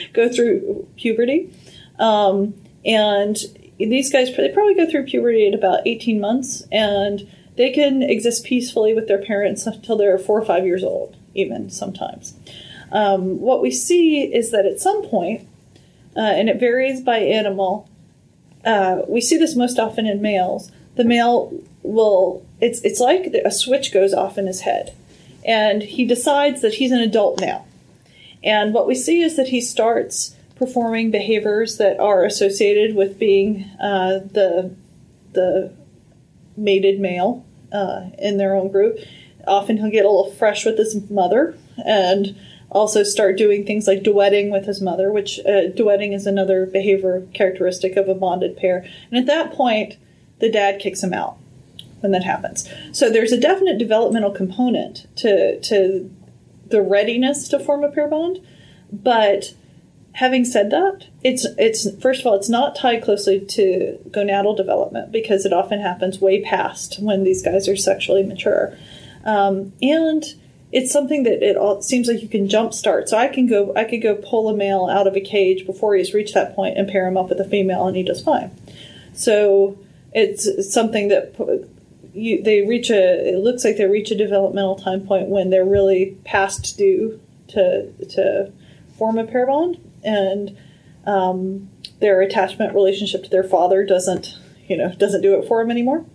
go 0.13 0.29
through 0.29 0.87
puberty. 0.95 1.51
Um, 1.99 2.53
and 2.87 3.35
these 3.77 4.11
guys, 4.11 4.35
they 4.35 4.49
probably 4.49 4.75
go 4.75 4.89
through 4.89 5.05
puberty 5.05 5.47
at 5.47 5.53
about 5.53 5.85
18 5.85 6.19
months, 6.19 6.63
and 6.71 7.29
they 7.57 7.71
can 7.71 8.01
exist 8.01 8.45
peacefully 8.45 8.93
with 8.93 9.07
their 9.07 9.21
parents 9.21 9.67
until 9.67 9.97
they're 9.97 10.17
four 10.17 10.39
or 10.39 10.45
five 10.45 10.65
years 10.65 10.83
old, 10.83 11.15
even 11.35 11.69
sometimes. 11.69 12.33
Um, 12.91 13.41
what 13.41 13.61
we 13.61 13.71
see 13.71 14.21
is 14.21 14.51
that 14.51 14.65
at 14.65 14.79
some 14.79 15.03
point, 15.07 15.47
uh, 16.15 16.21
and 16.21 16.49
it 16.49 16.59
varies 16.59 17.01
by 17.01 17.17
animal, 17.17 17.89
uh, 18.63 19.01
we 19.07 19.21
see 19.21 19.37
this 19.37 19.55
most 19.55 19.77
often 19.77 20.07
in 20.07 20.21
males. 20.21 20.71
The 20.95 21.03
male 21.03 21.53
will, 21.83 22.45
it's, 22.61 22.79
it's 22.81 23.01
like 23.01 23.25
a 23.27 23.51
switch 23.51 23.93
goes 23.93 24.13
off 24.13 24.37
in 24.37 24.47
his 24.47 24.61
head, 24.61 24.95
and 25.45 25.83
he 25.83 26.05
decides 26.05 26.61
that 26.61 26.75
he's 26.75 26.91
an 26.91 26.99
adult 27.01 27.41
now. 27.41 27.65
And 28.43 28.73
what 28.73 28.87
we 28.87 28.95
see 28.95 29.21
is 29.21 29.35
that 29.35 29.49
he 29.49 29.59
starts 29.59 30.36
performing 30.57 31.11
behaviors 31.11 31.77
that 31.77 31.99
are 31.99 32.23
associated 32.23 32.95
with 32.95 33.19
being 33.19 33.63
uh, 33.79 34.19
the, 34.31 34.75
the 35.33 35.73
mated 36.55 36.99
male 36.99 37.45
uh, 37.71 38.09
in 38.17 38.37
their 38.37 38.55
own 38.55 38.71
group. 38.71 38.99
Often 39.45 39.77
he'll 39.77 39.91
get 39.91 40.05
a 40.05 40.09
little 40.09 40.31
fresh 40.31 40.65
with 40.65 40.77
his 40.77 41.09
mother 41.09 41.57
and 41.85 42.35
also 42.69 43.03
start 43.03 43.37
doing 43.37 43.65
things 43.65 43.87
like 43.87 44.03
duetting 44.03 44.51
with 44.51 44.65
his 44.65 44.81
mother, 44.81 45.11
which 45.11 45.39
uh, 45.39 45.71
duetting 45.71 46.13
is 46.13 46.25
another 46.25 46.65
behavior 46.65 47.25
characteristic 47.33 47.95
of 47.95 48.09
a 48.09 48.15
bonded 48.15 48.57
pair. 48.57 48.85
And 49.09 49.17
at 49.17 49.25
that 49.27 49.53
point, 49.53 49.97
the 50.39 50.51
dad 50.51 50.79
kicks 50.79 51.01
him 51.01 51.13
out 51.13 51.37
when 52.01 52.11
that 52.11 52.23
happens. 52.23 52.69
So 52.91 53.09
there's 53.09 53.31
a 53.31 53.39
definite 53.39 53.77
developmental 53.77 54.31
component 54.31 55.07
to 55.17 55.59
to 55.61 56.13
the 56.67 56.81
readiness 56.81 57.47
to 57.47 57.59
form 57.59 57.83
a 57.83 57.91
pair 57.91 58.07
bond, 58.07 58.39
but 58.91 59.53
having 60.17 60.43
said 60.43 60.71
that, 60.71 61.05
it's 61.23 61.45
it's 61.59 61.89
first 62.01 62.21
of 62.21 62.27
all 62.27 62.33
it's 62.33 62.49
not 62.49 62.75
tied 62.75 63.03
closely 63.03 63.39
to 63.39 63.99
gonadal 64.09 64.57
development 64.57 65.11
because 65.11 65.45
it 65.45 65.53
often 65.53 65.79
happens 65.79 66.19
way 66.19 66.41
past 66.41 66.99
when 66.99 67.23
these 67.23 67.43
guys 67.43 67.67
are 67.67 67.75
sexually 67.75 68.23
mature, 68.23 68.75
um, 69.25 69.71
and 69.81 70.23
it's 70.71 70.91
something 70.91 71.23
that 71.23 71.47
it 71.47 71.55
all 71.55 71.81
seems 71.81 72.07
like 72.07 72.21
you 72.21 72.27
can 72.27 72.47
jumpstart. 72.47 73.07
So 73.07 73.17
I 73.17 73.27
can 73.27 73.47
go, 73.47 73.73
I 73.75 73.83
could 73.83 74.01
go 74.01 74.15
pull 74.15 74.49
a 74.49 74.55
male 74.55 74.87
out 74.87 75.07
of 75.07 75.15
a 75.15 75.21
cage 75.21 75.65
before 75.65 75.95
he's 75.95 76.13
reached 76.13 76.33
that 76.33 76.55
point 76.55 76.77
and 76.77 76.89
pair 76.89 77.07
him 77.07 77.15
up 77.15 77.29
with 77.29 77.39
a 77.39 77.45
female, 77.45 77.87
and 77.87 77.95
he 77.95 78.03
does 78.03 78.21
fine. 78.21 78.51
So 79.13 79.77
it's 80.13 80.73
something 80.73 81.09
that 81.09 81.35
you, 82.13 82.41
they 82.41 82.65
reach 82.65 82.89
a. 82.89 83.33
It 83.33 83.37
looks 83.37 83.63
like 83.63 83.77
they 83.77 83.85
reach 83.85 84.09
a 84.09 84.15
developmental 84.15 84.77
time 84.77 85.05
point 85.05 85.29
when 85.29 85.51
they're 85.51 85.63
really 85.63 86.17
past 86.25 86.75
due 86.75 87.21
to 87.49 87.91
to 88.07 88.51
form 88.97 89.19
a 89.19 89.23
pair 89.23 89.45
bond, 89.45 89.77
and 90.07 90.57
um, 91.05 91.69
their 91.99 92.21
attachment 92.21 92.73
relationship 92.73 93.23
to 93.23 93.29
their 93.29 93.43
father 93.43 93.85
doesn't 93.85 94.37
you 94.67 94.77
know 94.77 94.93
doesn't 94.93 95.21
do 95.21 95.39
it 95.39 95.47
for 95.47 95.61
them 95.61 95.71
anymore. 95.71 96.05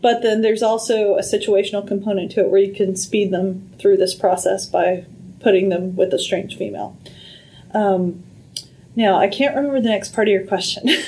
But 0.00 0.22
then 0.22 0.42
there's 0.42 0.62
also 0.62 1.16
a 1.16 1.22
situational 1.22 1.86
component 1.86 2.30
to 2.32 2.40
it 2.40 2.50
where 2.50 2.60
you 2.60 2.74
can 2.74 2.94
speed 2.94 3.30
them 3.30 3.70
through 3.78 3.96
this 3.96 4.14
process 4.14 4.66
by 4.66 5.06
putting 5.40 5.70
them 5.70 5.96
with 5.96 6.12
a 6.12 6.18
strange 6.18 6.56
female. 6.56 6.98
Um, 7.72 8.22
now 8.94 9.16
I 9.16 9.28
can't 9.28 9.56
remember 9.56 9.80
the 9.80 9.88
next 9.88 10.14
part 10.14 10.28
of 10.28 10.32
your 10.32 10.46
question. 10.46 10.88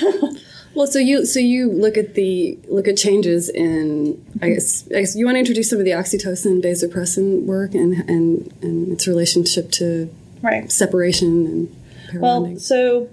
Well, 0.77 0.87
so 0.87 0.99
you 0.99 1.25
so 1.25 1.41
you 1.41 1.73
look 1.73 1.97
at 1.97 2.13
the 2.13 2.59
look 2.69 2.87
at 2.87 2.99
changes 2.99 3.49
in 3.49 4.23
I 4.43 4.51
guess 4.51 4.87
I 4.89 5.01
guess 5.01 5.17
you 5.17 5.25
want 5.25 5.37
to 5.37 5.39
introduce 5.39 5.71
some 5.71 5.79
of 5.79 5.87
the 5.87 5.93
oxytocin 5.93 6.63
vasopressin 6.63 7.45
work 7.45 7.75
and 7.75 7.95
and 8.11 8.53
and 8.61 8.93
its 8.93 9.09
relationship 9.09 9.71
to 9.73 10.15
right 10.43 10.71
separation 10.71 11.47
and 11.47 11.77
Well, 12.21 12.41
bonding. 12.41 12.59
so 12.59 13.09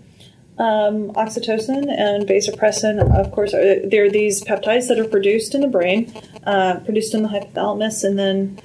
um, 0.57 1.11
oxytocin 1.13 1.89
and 1.89 2.27
vasopressin, 2.27 2.99
of 3.19 3.31
course, 3.31 3.53
are, 3.53 3.87
they're 3.87 4.09
these 4.09 4.43
peptides 4.43 4.87
that 4.87 4.99
are 4.99 5.05
produced 5.07 5.55
in 5.55 5.61
the 5.61 5.67
brain, 5.67 6.13
uh, 6.45 6.79
produced 6.85 7.13
in 7.13 7.23
the 7.23 7.29
hypothalamus, 7.29 8.03
and 8.03 8.19
then 8.19 8.59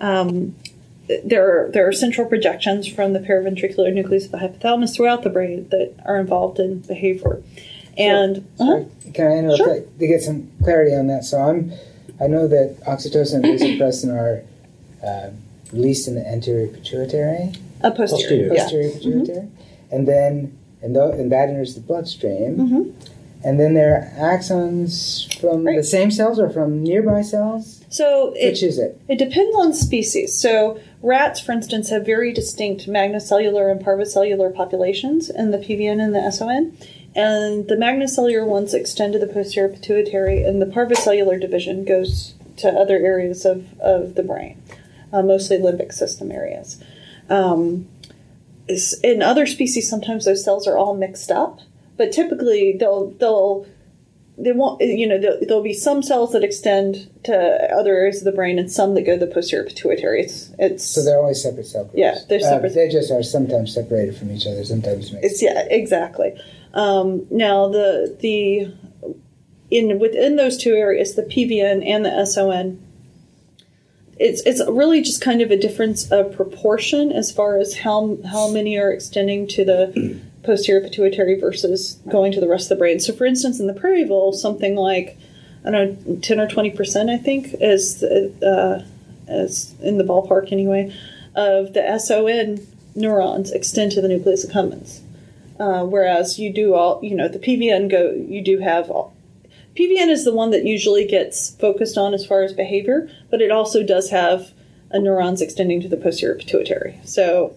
um, 0.00 0.54
there 1.24 1.66
are, 1.66 1.70
there 1.72 1.86
are 1.86 1.92
central 1.92 2.26
projections 2.28 2.86
from 2.86 3.12
the 3.12 3.18
paraventricular 3.18 3.92
nucleus 3.92 4.26
of 4.26 4.32
the 4.32 4.38
hypothalamus 4.38 4.94
throughout 4.94 5.22
the 5.22 5.30
brain 5.30 5.68
that 5.70 5.94
are 6.04 6.18
involved 6.18 6.58
in 6.58 6.78
behavior. 6.80 7.42
And 7.98 8.46
uh-huh. 8.58 8.84
Can 9.12 9.26
I 9.26 9.36
interrupt 9.36 9.56
Sure. 9.58 9.74
that- 9.80 9.98
to 9.98 10.06
get 10.06 10.22
some 10.22 10.50
clarity 10.62 10.94
on 10.94 11.08
that? 11.08 11.24
So 11.24 11.38
I'm, 11.38 11.72
I 12.20 12.26
know 12.28 12.46
that 12.48 12.76
oxytocin 12.86 13.34
and 13.34 13.44
vasopressin 13.44 14.10
are 14.14 14.42
uh, 15.06 15.30
released 15.72 16.06
in 16.08 16.14
the 16.14 16.26
anterior 16.26 16.68
pituitary, 16.68 17.52
a 17.82 17.90
posterior, 17.90 18.48
Posterior. 18.48 18.54
yeah. 18.54 18.62
posterior 18.62 18.90
pituitary, 18.92 19.48
and 19.92 20.08
then 20.08 20.58
and, 20.82 20.96
tho- 20.96 21.12
and 21.12 21.30
that 21.30 21.48
enters 21.48 21.74
the 21.76 21.80
bloodstream. 21.80 22.56
Mhm. 22.56 22.92
And 23.44 23.58
then 23.58 23.74
there 23.74 23.94
are 24.18 24.36
axons 24.38 25.32
from 25.40 25.64
the 25.64 25.82
same 25.82 26.10
cells 26.12 26.38
or 26.38 26.48
from 26.48 26.82
nearby 26.82 27.22
cells. 27.22 27.84
So 27.88 28.32
it, 28.36 28.50
Which 28.50 28.62
is 28.62 28.78
it? 28.78 29.00
It 29.08 29.18
depends 29.18 29.56
on 29.56 29.74
species. 29.74 30.32
So 30.34 30.78
rats, 31.02 31.40
for 31.40 31.50
instance, 31.52 31.90
have 31.90 32.06
very 32.06 32.32
distinct 32.32 32.86
magnocellular 32.88 33.70
and 33.70 33.80
parvocellular 33.84 34.54
populations 34.54 35.28
in 35.28 35.50
the 35.50 35.58
PVN 35.58 36.00
and 36.00 36.14
the 36.14 36.30
SON. 36.30 36.76
And 37.16 37.66
the 37.68 37.74
magnocellular 37.76 38.46
ones 38.46 38.74
extend 38.74 39.12
to 39.14 39.18
the 39.18 39.26
posterior 39.26 39.68
pituitary, 39.68 40.44
and 40.44 40.62
the 40.62 40.66
parvocellular 40.66 41.38
division 41.40 41.84
goes 41.84 42.34
to 42.58 42.68
other 42.70 42.96
areas 42.96 43.44
of, 43.44 43.66
of 43.80 44.14
the 44.14 44.22
brain, 44.22 44.62
uh, 45.12 45.20
mostly 45.22 45.58
limbic 45.58 45.92
system 45.92 46.30
areas. 46.32 46.78
Um, 47.28 47.88
in 49.02 49.22
other 49.22 49.46
species, 49.46 49.88
sometimes 49.88 50.24
those 50.24 50.44
cells 50.44 50.66
are 50.66 50.76
all 50.78 50.94
mixed 50.94 51.30
up, 51.30 51.60
but 51.96 52.12
typically 52.12 52.76
they'll 52.78 53.10
they'll 53.10 53.66
they 54.38 54.52
won't 54.52 54.80
you 54.80 55.06
know 55.06 55.18
there- 55.18 55.38
there'll 55.42 55.62
be 55.62 55.74
some 55.74 56.02
cells 56.02 56.32
that 56.32 56.42
extend 56.42 57.06
to 57.24 57.34
other 57.74 57.94
areas 57.94 58.18
of 58.18 58.24
the 58.24 58.32
brain 58.32 58.58
and 58.58 58.72
some 58.72 58.94
that 58.94 59.02
go 59.02 59.18
to 59.18 59.26
the 59.26 59.32
posterior 59.32 59.64
pituitary 59.64 60.22
it's 60.22 60.50
it's 60.58 60.84
So 60.84 61.02
they're 61.04 61.18
always 61.18 61.42
separate 61.42 61.66
cell 61.66 61.84
groups. 61.84 61.98
Yeah, 61.98 62.16
they're 62.28 62.38
Uh, 62.38 62.42
separate. 62.42 62.74
they 62.74 62.88
just 62.88 63.10
are 63.10 63.22
sometimes 63.22 63.74
separated 63.74 64.16
from 64.16 64.30
each 64.32 64.46
other, 64.46 64.64
sometimes 64.64 65.12
mixed. 65.12 65.30
it's 65.32 65.42
yeah 65.42 65.66
exactly 65.70 66.32
um, 66.72 67.26
now 67.30 67.68
the 67.68 68.16
the 68.20 68.72
in 69.70 69.98
within 69.98 70.36
those 70.36 70.56
two 70.56 70.74
areas 70.74 71.14
the 71.14 71.22
pvn 71.22 71.86
and 71.86 72.04
the 72.06 72.24
son 72.24 72.78
it's 74.22 74.40
it's 74.42 74.62
really 74.68 75.02
just 75.02 75.20
kind 75.20 75.42
of 75.42 75.50
a 75.50 75.56
difference 75.56 76.10
of 76.12 76.32
proportion 76.32 77.10
as 77.10 77.32
far 77.32 77.58
as 77.58 77.78
how 77.78 78.18
how 78.30 78.48
many 78.48 78.78
are 78.78 78.90
extending 78.90 79.48
to 79.48 79.64
the 79.64 80.20
posterior 80.44 80.80
pituitary 80.80 81.38
versus 81.40 81.98
going 82.08 82.30
to 82.32 82.40
the 82.40 82.48
rest 82.48 82.70
of 82.70 82.76
the 82.76 82.80
brain. 82.80 83.00
So, 83.00 83.12
for 83.12 83.26
instance, 83.26 83.58
in 83.58 83.66
the 83.66 83.74
prairie 83.74 84.04
vole, 84.04 84.32
something 84.32 84.76
like 84.76 85.18
I 85.64 85.70
don't 85.70 86.06
know, 86.06 86.16
ten 86.16 86.38
or 86.38 86.46
twenty 86.46 86.70
percent, 86.70 87.10
I 87.10 87.16
think, 87.16 87.54
is 87.60 88.02
uh, 88.02 88.84
as 89.26 89.74
in 89.82 89.98
the 89.98 90.04
ballpark 90.04 90.52
anyway, 90.52 90.94
of 91.34 91.72
the 91.72 91.98
SON 91.98 92.64
neurons 92.94 93.50
extend 93.50 93.92
to 93.92 94.00
the 94.00 94.08
nucleus 94.08 94.46
accumbens. 94.46 95.00
Uh, 95.58 95.84
whereas 95.84 96.38
you 96.38 96.52
do 96.52 96.74
all, 96.74 97.00
you 97.02 97.14
know, 97.14 97.28
the 97.28 97.38
PVN 97.38 97.90
go, 97.90 98.10
you 98.10 98.42
do 98.42 98.58
have 98.58 98.90
all, 98.90 99.14
PVN 99.76 100.08
is 100.08 100.24
the 100.24 100.32
one 100.34 100.50
that 100.50 100.64
usually 100.64 101.06
gets 101.06 101.50
focused 101.56 101.96
on 101.96 102.12
as 102.14 102.26
far 102.26 102.42
as 102.42 102.52
behavior, 102.52 103.08
but 103.30 103.40
it 103.40 103.50
also 103.50 103.82
does 103.82 104.10
have 104.10 104.52
a 104.90 104.98
neurons 104.98 105.40
extending 105.40 105.80
to 105.80 105.88
the 105.88 105.96
posterior 105.96 106.34
pituitary. 106.36 106.98
So, 107.04 107.56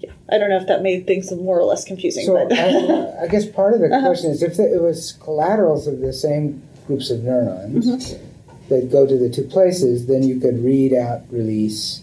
yeah, 0.00 0.12
I 0.30 0.38
don't 0.38 0.48
know 0.48 0.56
if 0.56 0.66
that 0.68 0.82
made 0.82 1.06
things 1.06 1.30
more 1.32 1.58
or 1.58 1.64
less 1.64 1.84
confusing. 1.84 2.24
So 2.24 2.34
but 2.48 2.58
I, 2.58 3.24
I 3.24 3.28
guess 3.28 3.44
part 3.46 3.74
of 3.74 3.80
the 3.80 3.88
Uh-huh. 3.94 4.06
question 4.06 4.30
is 4.30 4.42
if 4.42 4.58
it 4.58 4.80
was 4.80 5.12
collaterals 5.20 5.86
of 5.86 6.00
the 6.00 6.12
same 6.14 6.62
groups 6.86 7.10
of 7.10 7.22
neurons 7.24 7.86
Mm-hmm. 7.86 8.68
that 8.70 8.90
go 8.90 9.06
to 9.06 9.18
the 9.18 9.28
two 9.28 9.44
places, 9.44 10.06
then 10.06 10.22
you 10.22 10.40
could 10.40 10.64
read 10.64 10.94
out 10.94 11.20
release 11.30 12.00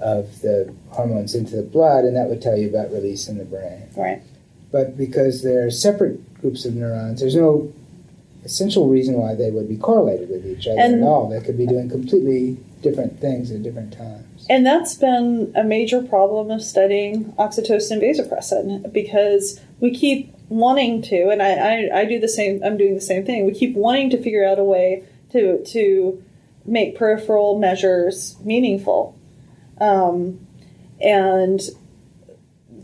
of 0.00 0.40
the 0.40 0.72
hormones 0.88 1.34
into 1.34 1.56
the 1.56 1.62
blood, 1.62 2.04
and 2.04 2.16
that 2.16 2.28
would 2.28 2.40
tell 2.40 2.56
you 2.56 2.68
about 2.68 2.90
release 2.92 3.28
in 3.28 3.36
the 3.38 3.44
brain. 3.44 3.82
right, 3.96 4.22
But 4.72 4.96
because 4.96 5.42
they're 5.42 5.70
separate 5.70 6.40
groups 6.40 6.64
of 6.64 6.74
neurons, 6.74 7.20
there's 7.20 7.36
no 7.36 7.72
essential 8.44 8.88
reason 8.88 9.14
why 9.14 9.34
they 9.34 9.50
would 9.50 9.68
be 9.68 9.76
correlated 9.76 10.28
with 10.28 10.46
each 10.46 10.66
other 10.66 10.80
And- 10.80 11.02
at 11.02 11.02
all. 11.02 11.28
They 11.28 11.40
could 11.40 11.56
be 11.56 11.66
doing 11.66 11.88
completely 11.88 12.58
different 12.82 13.18
things 13.18 13.50
at 13.50 13.62
different 13.62 13.92
times. 13.92 14.46
and 14.50 14.66
that's 14.66 14.94
been 14.94 15.50
a 15.54 15.64
major 15.64 16.02
problem 16.02 16.50
of 16.50 16.62
studying 16.62 17.32
oxytocin 17.38 17.92
and 17.92 18.02
vasopressin 18.02 18.92
because 18.92 19.58
we 19.80 19.90
keep 19.90 20.34
wanting 20.50 21.00
to, 21.00 21.30
and 21.30 21.40
I, 21.42 21.52
I, 21.54 22.00
I 22.00 22.04
do 22.04 22.20
the 22.20 22.28
same. 22.28 22.62
I'm 22.62 22.76
doing 22.76 22.94
the 22.94 23.00
same 23.00 23.24
thing. 23.24 23.46
We 23.46 23.52
keep 23.52 23.74
wanting 23.74 24.10
to 24.10 24.22
figure 24.22 24.44
out 24.46 24.58
a 24.58 24.64
way 24.64 25.04
to 25.32 25.64
to 25.64 26.22
make 26.66 26.94
peripheral 26.96 27.58
measures 27.58 28.36
meaningful, 28.44 29.16
um, 29.80 30.46
and 31.00 31.62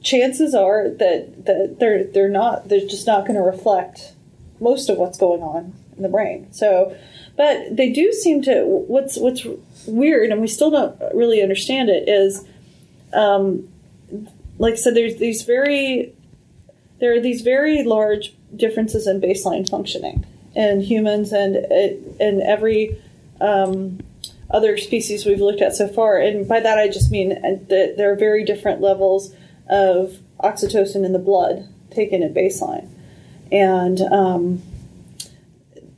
chances 0.02 0.54
are 0.54 0.88
that, 0.88 1.44
that 1.44 1.76
they're 1.78 2.04
they're 2.04 2.28
not 2.28 2.68
they're 2.68 2.80
just 2.86 3.06
not 3.06 3.26
going 3.26 3.36
to 3.36 3.42
reflect 3.42 4.14
most 4.60 4.88
of 4.88 4.98
what's 4.98 5.18
going 5.18 5.42
on 5.42 5.72
in 5.96 6.02
the 6.02 6.08
brain. 6.08 6.52
So, 6.52 6.96
but 7.36 7.76
they 7.76 7.90
do 7.90 8.12
seem 8.12 8.42
to. 8.42 8.64
What's 8.64 9.16
what's 9.16 9.46
weird, 9.86 10.30
and 10.30 10.40
we 10.40 10.48
still 10.48 10.70
don't 10.70 10.96
really 11.14 11.42
understand 11.42 11.88
it, 11.88 12.08
is, 12.08 12.44
um, 13.12 13.68
like 14.58 14.74
I 14.74 14.76
said, 14.76 14.94
there's 14.94 15.16
these 15.16 15.42
very 15.42 16.12
there 17.00 17.14
are 17.14 17.20
these 17.20 17.40
very 17.40 17.82
large 17.82 18.34
differences 18.54 19.06
in 19.06 19.20
baseline 19.20 19.68
functioning 19.68 20.24
in 20.54 20.80
humans 20.80 21.32
and 21.32 21.56
in 22.20 22.42
every 22.42 23.00
um, 23.40 24.00
other 24.50 24.76
species 24.76 25.24
we've 25.24 25.40
looked 25.40 25.62
at 25.62 25.74
so 25.74 25.88
far. 25.88 26.18
And 26.18 26.46
by 26.46 26.60
that, 26.60 26.78
I 26.78 26.88
just 26.88 27.10
mean 27.10 27.28
that 27.40 27.94
there 27.96 28.12
are 28.12 28.16
very 28.16 28.44
different 28.44 28.80
levels 28.80 29.34
of 29.68 30.18
oxytocin 30.40 31.04
in 31.04 31.12
the 31.12 31.18
blood 31.18 31.68
taken 31.90 32.22
at 32.22 32.34
baseline, 32.34 32.88
and 33.52 34.00
um, 34.00 34.62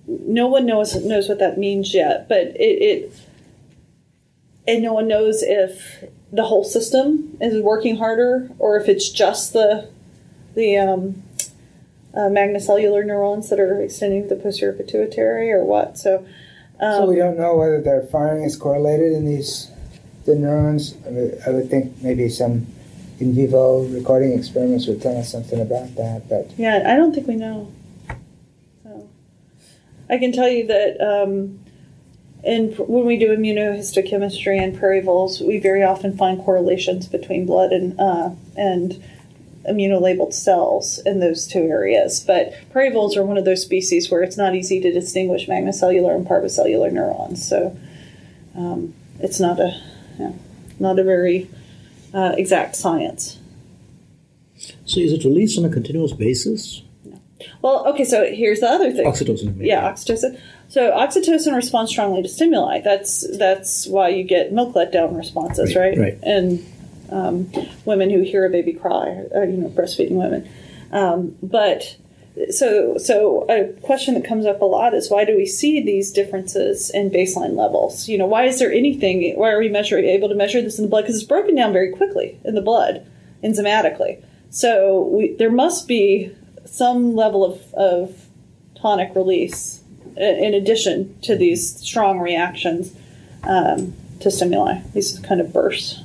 no 0.07 0.47
one 0.47 0.67
knows 0.67 0.95
knows 1.05 1.29
what 1.29 1.39
that 1.39 1.59
means 1.59 1.95
yet. 1.95 2.29
But 2.29 2.49
it, 2.57 2.83
it 2.83 3.15
and 4.67 4.83
no 4.83 4.93
one 4.93 5.09
knows 5.09 5.43
if 5.43 6.05
the 6.33 6.45
whole 6.45 6.65
system 6.65 7.37
is 7.41 7.63
working 7.63 7.97
harder 7.97 8.51
or 8.59 8.79
if 8.79 8.89
it's 8.89 9.11
just 9.11 9.53
the 9.53 9.89
the 10.55 10.77
um, 10.77 11.23
uh, 12.15 12.29
magnocellular 12.29 13.05
neurons 13.05 13.49
that 13.51 13.59
are 13.59 13.81
extending 13.81 14.29
to 14.29 14.35
the 14.35 14.37
posterior 14.37 14.73
pituitary 14.75 15.51
or 15.51 15.65
what. 15.65 15.97
So, 15.97 16.27
um, 16.81 17.03
so 17.03 17.07
we 17.07 17.17
don't 17.17 17.39
know 17.39 17.57
whether 17.57 17.81
their 17.81 18.03
firing 18.03 18.45
is 18.45 18.57
correlated 18.57 19.13
in 19.13 19.25
these 19.25 19.71
the 20.25 20.37
neurons. 20.37 20.95
I 21.47 21.51
would 21.51 21.69
think 21.71 22.03
maybe 22.03 22.29
some 22.29 22.67
in 23.21 23.35
vivo 23.35 23.85
recording 23.89 24.33
experiments 24.33 24.87
would 24.87 25.01
tell 25.01 25.17
us 25.17 25.31
something 25.31 25.61
about 25.61 25.95
that, 25.97 26.29
but 26.29 26.51
Yeah, 26.59 26.83
I 26.87 26.97
don't 26.97 27.15
think 27.15 27.27
we 27.27 27.37
know. 27.37 27.73
So, 28.83 29.09
I 30.11 30.19
can 30.19 30.33
tell 30.33 30.49
you 30.49 30.67
that 30.67 31.01
um, 31.01 31.61
in, 32.45 32.73
when 32.73 33.07
we 33.07 33.17
do 33.17 33.29
immunohistochemistry 33.29 34.61
in 34.61 34.77
prairie 34.77 35.01
voles, 35.01 35.41
we 35.41 35.59
very 35.59 35.83
often 35.83 36.17
find 36.17 36.43
correlations 36.43 37.07
between 37.07 37.47
blood 37.47 37.73
and 37.73 37.99
uh, 38.01 38.31
and 38.57 39.03
immunolabeled 39.69 40.35
cells 40.35 40.99
in 41.07 41.21
those 41.21 41.47
two 41.47 41.61
areas. 41.61 42.21
But 42.21 42.53
prairie 42.73 42.91
voles 42.91 43.17
are 43.17 43.25
one 43.25 43.39
of 43.39 43.45
those 43.45 43.63
species 43.63 44.11
where 44.11 44.23
it's 44.23 44.37
not 44.37 44.55
easy 44.55 44.81
to 44.81 44.93
distinguish 44.93 45.47
magnocellular 45.47 46.15
and 46.17 46.27
parvocellular 46.27 46.93
neurons. 46.93 47.47
So 47.49 47.77
um, 48.57 48.95
it's 49.21 49.39
not 49.39 49.61
a 49.61 49.81
yeah. 50.19 50.33
not 50.81 50.99
a 50.99 51.05
very 51.05 51.49
uh, 52.15 52.35
exact 52.37 52.77
science. 52.77 53.39
So 54.85 55.01
is 55.01 55.13
it 55.13 55.25
released 55.25 55.59
on 55.59 55.65
a 55.65 55.69
continuous 55.71 56.13
basis? 56.13 56.83
Well, 57.61 57.87
okay, 57.89 58.05
so 58.05 58.25
here's 58.25 58.61
the 58.61 58.69
other 58.69 58.93
thing. 58.93 59.05
Oxytocin. 59.07 59.57
maybe. 59.57 59.67
Yeah, 59.67 59.91
oxytocin. 59.93 60.39
So 60.69 60.93
oxytocin 60.93 61.55
responds 61.55 61.91
strongly 61.91 62.23
to 62.23 62.29
stimuli. 62.29 62.81
That's 62.81 63.27
that's 63.37 63.87
why 63.87 64.09
you 64.09 64.23
get 64.25 64.53
milk 64.53 64.75
letdown 64.75 65.17
responses, 65.17 65.75
Right, 65.75 65.97
right? 65.97 65.99
right. 65.99 66.19
And 66.23 66.65
um, 67.11 67.53
women 67.85 68.11
who 68.11 68.23
hear 68.23 68.45
a 68.47 68.51
baby 68.51 68.73
cry, 68.73 69.25
or, 69.33 69.45
you 69.45 69.57
know, 69.59 69.69
breastfeeding 69.69 70.13
women. 70.13 70.49
Um, 70.93 71.37
but 71.43 71.97
so 72.51 72.97
so 72.97 73.47
a 73.49 73.73
question 73.83 74.15
that 74.15 74.25
comes 74.25 74.47
up 74.47 74.63
a 74.63 74.65
lot 74.65 74.95
is 74.95 75.11
why 75.11 75.25
do 75.25 75.37
we 75.37 75.47
see 75.47 75.83
these 75.83 76.11
differences 76.11 76.91
in 76.91 77.11
baseline 77.11 77.57
levels? 77.57 78.09
You 78.09 78.19
know, 78.19 78.27
why 78.27 78.45
is 78.45 78.59
there 78.59 78.73
anything? 78.73 79.35
Why 79.37 79.51
are 79.51 79.59
we 79.59 79.69
measuring 79.69 80.07
able 80.07 80.29
to 80.29 80.35
measure 80.35 80.63
this 80.63 80.79
in 80.79 80.85
the 80.85 80.89
blood? 80.89 81.03
Because 81.03 81.17
it's 81.17 81.25
broken 81.25 81.55
down 81.55 81.73
very 81.73 81.93
quickly 81.93 82.39
in 82.45 82.55
the 82.55 82.63
blood, 82.63 83.07
enzymatically. 83.45 84.23
So 84.51 85.03
we, 85.03 85.35
there 85.35 85.51
must 85.51 85.89
be 85.89 86.35
some 86.65 87.15
level 87.15 87.45
of, 87.45 87.75
of 87.75 88.27
tonic 88.81 89.15
release 89.15 89.83
in 90.17 90.55
addition 90.55 91.19
to 91.23 91.37
these 91.37 91.79
strong 91.81 92.19
reactions 92.19 92.95
um, 93.45 93.95
to 94.21 94.31
stimuli, 94.31 94.81
these 94.93 95.19
kind 95.21 95.41
of 95.41 95.53
bursts. 95.53 96.01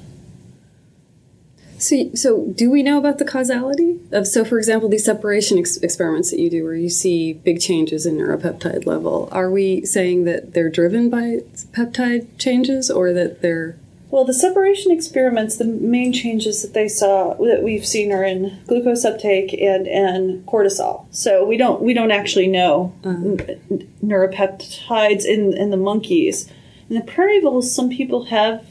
So, 1.77 2.09
so 2.15 2.45
do 2.55 2.69
we 2.71 2.83
know 2.83 2.97
about 2.97 3.17
the 3.19 3.25
causality 3.25 3.99
of? 4.11 4.27
So, 4.27 4.43
for 4.43 4.57
example, 4.57 4.89
these 4.89 5.05
separation 5.05 5.57
ex- 5.57 5.77
experiments 5.77 6.31
that 6.31 6.39
you 6.39 6.49
do, 6.49 6.63
where 6.63 6.75
you 6.75 6.89
see 6.89 7.33
big 7.33 7.61
changes 7.61 8.05
in 8.05 8.17
neuropeptide 8.17 8.85
level, 8.85 9.29
are 9.31 9.51
we 9.51 9.85
saying 9.85 10.25
that 10.25 10.53
they're 10.53 10.69
driven 10.69 11.09
by 11.09 11.39
peptide 11.71 12.27
changes, 12.37 12.89
or 12.89 13.13
that 13.13 13.41
they're 13.41 13.77
Well, 14.09 14.25
the 14.25 14.33
separation 14.33 14.91
experiments, 14.91 15.57
the 15.57 15.65
main 15.65 16.13
changes 16.13 16.61
that 16.61 16.73
they 16.73 16.87
saw 16.87 17.35
that 17.35 17.61
we've 17.61 17.85
seen 17.85 18.11
are 18.11 18.23
in 18.23 18.57
glucose 18.67 19.05
uptake 19.05 19.53
and 19.53 19.85
in 19.85 20.43
cortisol. 20.47 21.05
So 21.11 21.45
we 21.45 21.57
don't 21.57 21.81
we 21.81 21.93
don't 21.93 22.11
actually 22.11 22.47
know 22.47 22.93
uh. 23.03 23.09
n- 23.09 23.87
neuropeptides 24.03 25.25
in 25.25 25.55
in 25.55 25.69
the 25.69 25.77
monkeys. 25.77 26.49
In 26.89 26.95
the 26.95 27.01
prairie 27.01 27.41
voles, 27.41 27.75
some 27.75 27.89
people 27.89 28.25
have 28.25 28.65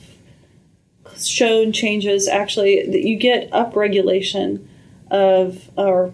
shown 1.25 1.73
changes 1.73 2.29
actually 2.29 2.85
that 2.87 3.03
you 3.03 3.17
get 3.17 3.51
upregulation 3.51 4.67
of 5.11 5.71
or 5.77 6.13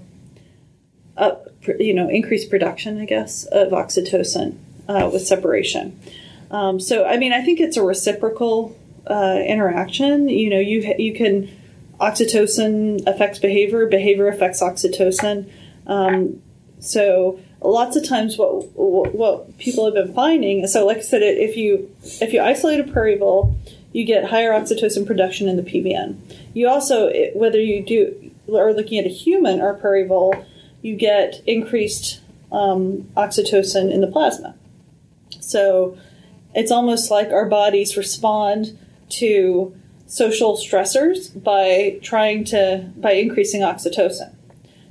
up 1.16 1.48
you 1.78 1.94
know 1.94 2.08
increased 2.08 2.50
production, 2.50 3.00
I 3.00 3.06
guess, 3.06 3.44
of 3.44 3.72
oxytocin 3.72 4.56
uh, 4.88 5.10
with 5.12 5.26
separation. 5.26 5.98
Um, 6.50 6.78
so, 6.78 7.06
I 7.06 7.16
mean, 7.16 7.32
I 7.32 7.42
think 7.42 7.60
it's 7.60 7.76
a 7.76 7.82
reciprocal 7.82 8.76
uh, 9.06 9.40
interaction. 9.46 10.28
You 10.28 10.50
know, 10.50 10.60
you 10.60 10.94
you 10.98 11.14
can 11.14 11.50
oxytocin 12.00 13.06
affects 13.06 13.38
behavior, 13.38 13.86
behavior 13.86 14.28
affects 14.28 14.62
oxytocin. 14.62 15.50
Um, 15.86 16.42
so, 16.78 17.40
lots 17.62 17.96
of 17.96 18.06
times, 18.06 18.36
what 18.36 18.70
what 18.74 19.58
people 19.58 19.86
have 19.86 19.94
been 19.94 20.14
finding. 20.14 20.66
So, 20.66 20.86
like 20.86 20.98
I 20.98 21.00
said, 21.00 21.22
if 21.22 21.56
you 21.56 21.90
if 22.20 22.32
you 22.32 22.42
isolate 22.42 22.80
a 22.80 22.84
prairie 22.84 23.16
vole, 23.16 23.56
you 23.92 24.04
get 24.04 24.30
higher 24.30 24.52
oxytocin 24.52 25.06
production 25.06 25.48
in 25.48 25.56
the 25.56 25.62
PVN. 25.62 26.16
You 26.54 26.68
also, 26.68 27.12
whether 27.34 27.60
you 27.60 27.84
do 27.84 28.30
are 28.54 28.72
looking 28.72 28.98
at 28.98 29.06
a 29.06 29.10
human 29.10 29.60
or 29.60 29.70
a 29.70 29.78
prairie 29.78 30.06
vole, 30.06 30.34
you 30.82 30.96
get 30.96 31.42
increased 31.46 32.20
um, 32.50 33.08
oxytocin 33.16 33.90
in 33.92 34.00
the 34.00 34.06
plasma. 34.06 34.54
So 35.40 35.96
it's 36.54 36.70
almost 36.70 37.10
like 37.10 37.30
our 37.30 37.46
bodies 37.46 37.96
respond 37.96 38.78
to 39.10 39.74
social 40.06 40.56
stressors 40.56 41.42
by 41.42 41.98
trying 42.02 42.44
to 42.44 42.90
by 42.96 43.12
increasing 43.12 43.62
oxytocin. 43.62 44.34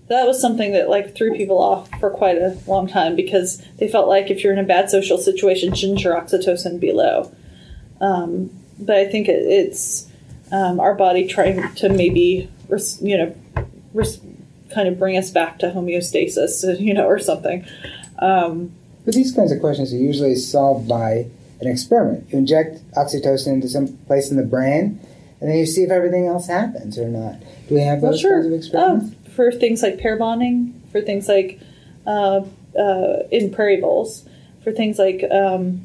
That 0.07 0.27
was 0.27 0.41
something 0.41 0.73
that 0.73 0.89
like 0.89 1.15
threw 1.15 1.35
people 1.35 1.61
off 1.61 1.89
for 1.99 2.09
quite 2.09 2.37
a 2.37 2.57
long 2.67 2.87
time 2.87 3.15
because 3.15 3.63
they 3.77 3.87
felt 3.87 4.09
like 4.09 4.29
if 4.29 4.43
you're 4.43 4.51
in 4.51 4.59
a 4.59 4.63
bad 4.63 4.89
social 4.89 5.17
situation, 5.17 5.73
shouldn't 5.73 6.03
your 6.03 6.15
oxytocin 6.15 6.79
be 6.79 6.91
low? 6.91 7.31
Um, 8.01 8.49
but 8.81 8.95
I 8.97 9.05
think 9.05 9.27
it, 9.27 9.39
it's 9.41 10.07
um, 10.51 10.79
our 10.79 10.93
body 10.95 11.27
trying 11.27 11.73
to 11.75 11.89
maybe 11.89 12.49
res- 12.67 13.01
you 13.01 13.17
know 13.17 13.35
res- 13.93 14.19
kind 14.73 14.87
of 14.87 14.97
bring 14.99 15.17
us 15.17 15.29
back 15.31 15.59
to 15.59 15.69
homeostasis, 15.71 16.79
you 16.87 16.93
know, 16.93 17.05
or 17.05 17.19
something. 17.19 17.65
Um, 18.19 18.71
But 19.05 19.13
these 19.15 19.31
kinds 19.33 19.51
of 19.51 19.59
questions 19.59 19.93
are 19.93 19.97
usually 19.97 20.35
solved 20.35 20.87
by 20.87 21.25
an 21.59 21.67
experiment. 21.67 22.27
You 22.31 22.37
inject 22.39 22.81
oxytocin 22.93 23.47
into 23.53 23.69
some 23.69 23.87
place 24.07 24.31
in 24.31 24.37
the 24.37 24.43
brain, 24.43 24.99
and 25.39 25.49
then 25.49 25.57
you 25.57 25.65
see 25.65 25.83
if 25.83 25.91
everything 25.91 26.25
else 26.27 26.47
happens 26.47 26.97
or 26.97 27.07
not. 27.07 27.39
Do 27.67 27.75
we 27.75 27.81
have 27.81 28.01
Well, 28.01 28.11
those 28.11 28.21
sure. 28.21 28.33
kinds 28.41 28.47
of 28.47 28.53
experiments? 28.53 29.05
Um, 29.05 29.15
for 29.35 29.51
things 29.51 29.81
like 29.81 29.97
pair 29.99 30.17
bonding, 30.17 30.81
for 30.91 31.01
things 31.01 31.27
like 31.27 31.59
uh, 32.05 32.41
uh, 32.77 33.23
in 33.31 33.51
prairie 33.51 33.79
voles, 33.79 34.27
for 34.63 34.71
things 34.71 34.99
like 34.99 35.23
um, 35.31 35.81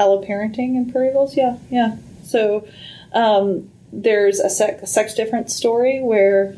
alloparenting 0.00 0.76
in 0.76 0.90
prairie 0.90 1.12
voles. 1.12 1.36
Yeah, 1.36 1.58
yeah. 1.70 1.96
So 2.32 2.66
um, 3.12 3.70
there's 3.92 4.40
a, 4.40 4.46
a 4.82 4.86
sex 4.86 5.14
difference 5.14 5.54
story 5.54 6.02
where 6.02 6.56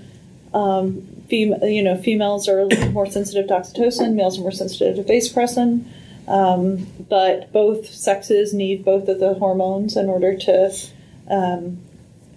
um, 0.55 1.03
fem- 1.29 1.63
you 1.65 1.83
know 1.83 1.97
females 1.97 2.49
are 2.49 2.61
a 2.61 2.65
little 2.65 2.93
more 2.93 3.11
sensitive 3.11 3.49
to 3.49 3.55
oxytocin, 3.55 4.15
males 4.15 4.39
are 4.39 4.43
more 4.43 4.53
sensitive 4.53 4.97
to 4.97 5.13
vasopressin. 5.13 5.85
Um, 6.27 6.87
but 7.11 7.53
both 7.53 7.87
sexes 7.87 8.55
need 8.55 8.83
both 8.83 9.09
of 9.09 9.21
the 9.21 9.35
hormones 9.35 9.95
in 9.95 10.09
order 10.09 10.35
to 10.39 10.75
um, 11.29 11.79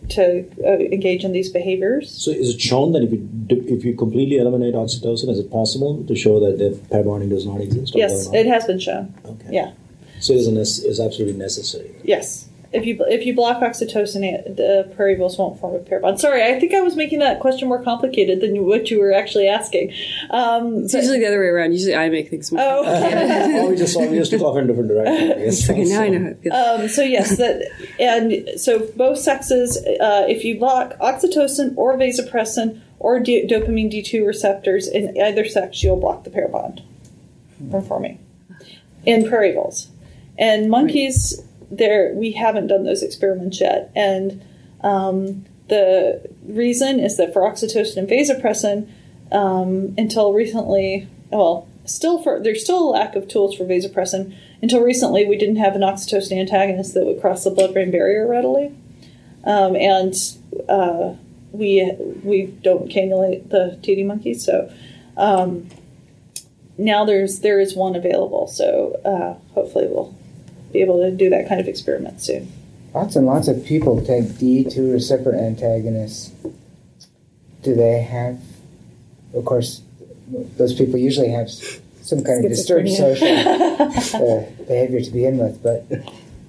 to 0.09 0.45
uh, 0.65 0.77
engage 0.79 1.23
in 1.23 1.31
these 1.31 1.49
behaviors. 1.49 2.11
So 2.11 2.31
is 2.31 2.55
it 2.55 2.61
shown 2.61 2.93
that 2.93 3.03
if 3.03 3.11
you 3.11 3.17
do, 3.17 3.63
if 3.67 3.85
you 3.85 3.95
completely 3.95 4.37
eliminate 4.37 4.73
oxytocin, 4.73 5.29
is 5.29 5.39
it 5.39 5.51
possible 5.51 6.03
to 6.05 6.15
show 6.15 6.39
that 6.39 6.57
the 6.57 6.77
pair 6.89 7.03
bonding 7.03 7.29
does 7.29 7.45
not 7.45 7.61
exist? 7.61 7.95
Yes, 7.95 8.27
it 8.33 8.45
has 8.45 8.65
been 8.65 8.79
shown. 8.79 9.13
Okay. 9.25 9.49
Yeah. 9.51 9.71
So 10.19 10.33
it 10.33 10.37
is, 10.37 10.49
nece- 10.49 10.83
is 10.85 10.99
absolutely 10.99 11.37
necessary. 11.37 11.93
Yes. 12.03 12.47
If 12.77 12.85
you 12.85 12.97
if 13.07 13.25
you 13.25 13.33
block 13.35 13.61
oxytocin, 13.61 14.55
the 14.55 14.91
prairie 14.95 15.15
voles 15.15 15.37
won't 15.37 15.59
form 15.59 15.75
a 15.75 15.79
pair 15.79 15.99
bond. 15.99 16.19
Sorry, 16.19 16.43
I 16.43 16.59
think 16.59 16.73
I 16.73 16.81
was 16.81 16.95
making 16.95 17.19
that 17.19 17.39
question 17.39 17.67
more 17.67 17.83
complicated 17.83 18.41
than 18.41 18.65
what 18.65 18.89
you 18.91 18.99
were 18.99 19.11
actually 19.11 19.47
asking. 19.47 19.93
Um, 20.29 20.83
it's 20.83 20.93
usually 20.93 21.19
the 21.19 21.27
other 21.27 21.39
way 21.39 21.47
around? 21.47 21.73
Usually, 21.73 21.95
I 21.95 22.09
make 22.09 22.29
things 22.29 22.51
more. 22.51 22.61
oh, 22.63 23.65
or 23.65 23.69
we 23.69 23.75
just 23.75 23.99
we 23.99 24.17
just 24.17 24.31
took 24.31 24.41
off 24.41 24.57
in 24.57 24.65
a 24.65 24.67
different 24.67 24.89
direction. 24.89 25.73
Okay, 25.77 25.83
now 25.85 26.01
I 26.01 26.09
know 26.09 26.19
how 26.19 26.27
it 26.27 26.39
feels. 26.41 26.53
um, 26.53 26.87
so 26.87 27.01
yes, 27.01 27.37
that 27.37 27.63
and 27.99 28.59
so 28.59 28.87
both 28.95 29.17
sexes, 29.19 29.77
uh, 29.77 30.25
if 30.27 30.43
you 30.43 30.57
block 30.59 30.93
oxytocin 30.99 31.73
or 31.77 31.97
vasopressin 31.97 32.81
or 32.99 33.19
d- 33.19 33.47
dopamine 33.47 33.89
D 33.89 34.01
two 34.01 34.25
receptors 34.25 34.87
in 34.87 35.19
either 35.19 35.45
sex, 35.45 35.83
you'll 35.83 35.99
block 35.99 36.23
the 36.23 36.29
pair 36.29 36.47
bond 36.47 36.81
from 37.71 37.83
forming 37.83 38.19
in 39.05 39.27
prairie 39.27 39.53
voles. 39.53 39.89
And 40.37 40.69
monkeys, 40.69 41.41
there 41.69 42.13
we 42.13 42.31
haven't 42.31 42.67
done 42.67 42.83
those 42.83 43.03
experiments 43.03 43.59
yet, 43.59 43.91
and 43.95 44.43
um, 44.81 45.45
the 45.67 46.21
reason 46.45 46.99
is 46.99 47.17
that 47.17 47.33
for 47.33 47.41
oxytocin 47.41 47.97
and 47.97 48.09
vasopressin, 48.09 48.89
um, 49.31 49.93
until 49.97 50.33
recently, 50.33 51.07
well, 51.29 51.67
still 51.85 52.21
for 52.21 52.39
there's 52.41 52.63
still 52.63 52.89
a 52.89 52.91
lack 52.91 53.15
of 53.15 53.27
tools 53.27 53.55
for 53.55 53.65
vasopressin. 53.65 54.35
Until 54.61 54.81
recently, 54.81 55.25
we 55.25 55.37
didn't 55.37 55.57
have 55.57 55.75
an 55.75 55.81
oxytocin 55.81 56.39
antagonist 56.39 56.93
that 56.93 57.05
would 57.05 57.21
cross 57.21 57.43
the 57.43 57.51
blood-brain 57.51 57.91
barrier 57.91 58.27
readily, 58.27 58.73
um, 59.43 59.75
and 59.75 60.13
uh, 60.69 61.13
we 61.51 61.91
we 62.23 62.45
don't 62.45 62.89
cannulate 62.89 63.49
the 63.49 63.79
titi 63.81 64.03
monkeys, 64.03 64.45
so. 64.45 64.71
Um, 65.15 65.69
now 66.77 67.05
there's 67.05 67.39
there 67.39 67.59
is 67.59 67.75
one 67.75 67.95
available, 67.95 68.47
so 68.47 68.99
uh, 69.03 69.33
hopefully 69.53 69.87
we'll 69.87 70.15
be 70.71 70.81
able 70.81 70.99
to 70.99 71.11
do 71.11 71.29
that 71.29 71.47
kind 71.47 71.59
of 71.59 71.67
experiment 71.67 72.21
soon. 72.21 72.51
Lots 72.93 73.15
and 73.15 73.25
lots 73.25 73.47
of 73.47 73.63
people 73.65 74.03
take 74.03 74.23
D2 74.23 74.93
receptor 74.93 75.35
antagonists. 75.35 76.31
Do 77.63 77.75
they 77.75 78.01
have, 78.01 78.39
of 79.33 79.45
course, 79.45 79.81
those 80.57 80.73
people 80.73 80.97
usually 80.97 81.29
have 81.29 81.49
some 81.49 82.23
kind 82.23 82.43
of 82.43 82.49
disturbed 82.49 82.89
social 82.89 83.27
uh, 83.37 84.45
behavior 84.65 85.01
to 85.01 85.11
begin 85.11 85.37
with, 85.37 85.61
but 85.61 85.85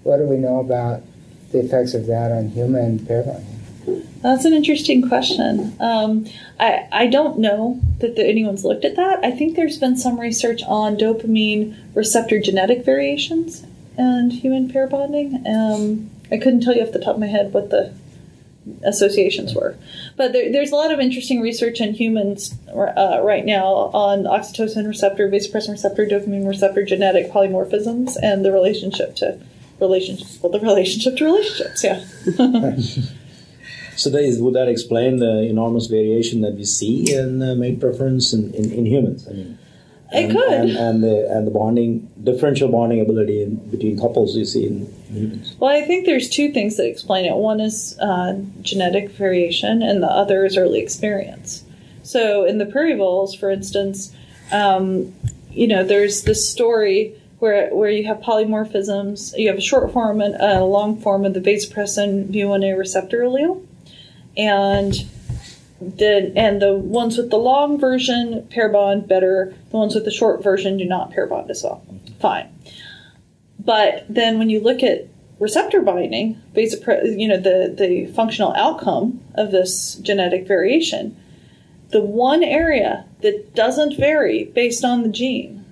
what 0.05 0.19
do 0.19 0.25
we 0.25 0.37
know 0.37 0.61
about 0.61 1.03
the 1.53 1.61
effects 1.61 1.95
of 1.95 2.07
that 2.07 2.31
on 2.31 2.49
human 2.49 2.99
bonding? 2.99 3.45
That's 4.23 4.45
an 4.45 4.53
interesting 4.53 5.09
question. 5.09 5.77
Um, 5.81 6.27
I 6.61 6.87
I 6.93 7.07
don't 7.07 7.39
know 7.39 7.81
that 7.99 8.17
the, 8.17 8.27
anyone's 8.27 8.65
looked 8.65 8.85
at 8.85 8.97
that. 8.97 9.25
I 9.25 9.31
think 9.31 9.57
there's 9.57 9.79
been 9.79 9.97
some 9.97 10.21
research 10.21 10.63
on 10.65 10.97
dopamine 10.97 11.77
receptor 11.95 12.39
genetic 12.39 12.85
variations 12.85 13.65
and 13.99 14.33
human 14.33 14.71
pair 14.71 14.87
bonding. 14.87 15.45
Um, 15.47 16.11
I 16.31 16.39
couldn't 16.39 16.63
tell 16.63 16.75
you 16.75 16.83
off 16.83 16.93
the 16.93 16.99
top 16.99 17.15
of 17.15 17.21
my 17.21 17.27
head 17.27 17.53
what 17.53 17.71
the 17.71 17.93
associations 18.85 19.55
were, 19.55 19.77
but 20.17 20.33
there, 20.33 20.53
there's 20.53 20.71
a 20.71 20.77
lot 20.77 20.93
of 20.93 21.01
interesting 21.01 21.41
research 21.41 21.81
in 21.81 21.95
humans 21.95 22.55
uh, 22.69 23.21
right 23.23 23.45
now 23.45 23.91
on 23.93 24.25
oxytocin 24.25 24.87
receptor, 24.87 25.29
vasopressin 25.29 25.71
receptor, 25.71 26.07
dopamine 26.07 26.47
receptor 26.47 26.85
genetic 26.85 27.31
polymorphisms 27.31 28.17
and 28.23 28.45
the 28.45 28.53
relationship 28.53 29.17
to 29.17 29.41
relationships. 29.81 30.39
Well, 30.43 30.53
the 30.53 30.61
relationship 30.61 31.17
to 31.17 31.25
relationships, 31.25 31.85
yeah. 31.85 33.15
So 33.99 34.11
that 34.11 34.23
is, 34.23 34.41
would 34.41 34.55
that 34.55 34.69
explain 34.69 35.17
the 35.17 35.41
enormous 35.41 35.87
variation 35.87 36.41
that 36.43 36.55
we 36.55 36.65
see 36.65 37.13
in 37.13 37.43
uh, 37.43 37.57
mate 37.57 37.81
preference 37.81 38.33
in, 38.33 38.55
in, 38.55 38.71
in 38.71 38.87
humans? 38.87 39.27
I 39.27 39.33
mean, 39.33 39.59
It 40.13 40.25
and, 40.25 40.33
could. 40.33 40.53
and, 40.53 40.71
and 40.71 41.03
the 41.03 41.31
and 41.31 41.47
the 41.47 41.51
bonding 41.51 42.11
differential 42.25 42.69
bonding 42.69 43.01
ability 43.01 43.43
in, 43.43 43.57
between 43.71 43.99
couples 43.99 44.35
you 44.37 44.47
see 44.47 44.67
in, 44.67 44.87
in 45.11 45.15
humans. 45.15 45.57
Well, 45.59 45.71
I 45.71 45.83
think 45.83 46.07
there's 46.07 46.31
two 46.31 46.51
things 46.51 46.77
that 46.79 46.87
explain 46.87 47.27
it. 47.27 47.35
One 47.37 47.61
is 47.61 47.99
uh, 48.01 48.41
genetic 48.63 49.11
variation, 49.11 49.83
and 49.83 50.03
the 50.03 50.11
other 50.11 50.47
is 50.47 50.57
early 50.57 50.81
experience. 50.81 51.63
So, 52.03 52.45
in 52.47 52.57
the 52.57 52.65
prairie 52.65 52.95
voles, 52.95 53.35
for 53.35 53.51
instance, 53.51 54.15
um, 54.51 55.15
you 55.51 55.67
know, 55.67 55.85
there's 55.85 56.23
this 56.23 56.49
story 56.49 57.15
where 57.39 57.69
where 57.75 57.91
you 57.91 58.07
have 58.07 58.19
polymorphisms. 58.21 59.37
You 59.37 59.49
have 59.49 59.59
a 59.59 59.63
short 59.63 59.93
form 59.93 60.23
and 60.23 60.35
a 60.37 60.65
long 60.65 60.99
form 60.99 61.27
of 61.27 61.35
the 61.35 61.41
vasopressin 61.41 62.33
V1A 62.33 62.79
receptor 62.79 63.21
allele, 63.21 63.67
and 64.39 64.95
and 65.81 66.61
the 66.61 66.75
ones 66.75 67.17
with 67.17 67.31
the 67.31 67.37
long 67.37 67.79
version 67.79 68.47
pair 68.51 68.69
bond 68.69 69.09
better. 69.09 69.55
The 69.71 69.77
ones 69.77 69.95
with 69.95 70.05
the 70.05 70.11
short 70.11 70.43
version 70.43 70.77
do 70.77 70.85
not 70.85 71.13
pair 71.13 71.27
bond 71.27 71.51
as 71.51 71.63
well. 71.63 71.85
Fine. 72.21 72.49
But 73.59 74.07
then 74.09 74.39
when 74.39 74.51
you 74.51 74.61
look 74.61 74.83
at 74.83 75.09
receptor 75.39 75.81
binding, 75.81 76.41
vasopre- 76.55 77.19
you 77.19 77.29
know, 77.29 77.39
the, 77.39 77.75
the 77.77 78.07
functional 78.13 78.53
outcome 78.55 79.21
of 79.35 79.51
this 79.51 79.95
genetic 79.97 80.47
variation, 80.47 81.17
the 81.91 82.01
one 82.01 82.43
area 82.43 83.07
that 83.23 83.55
doesn't 83.55 83.97
vary 83.97 84.45
based 84.45 84.85
on 84.85 85.03
the 85.03 85.09
gene 85.09 85.65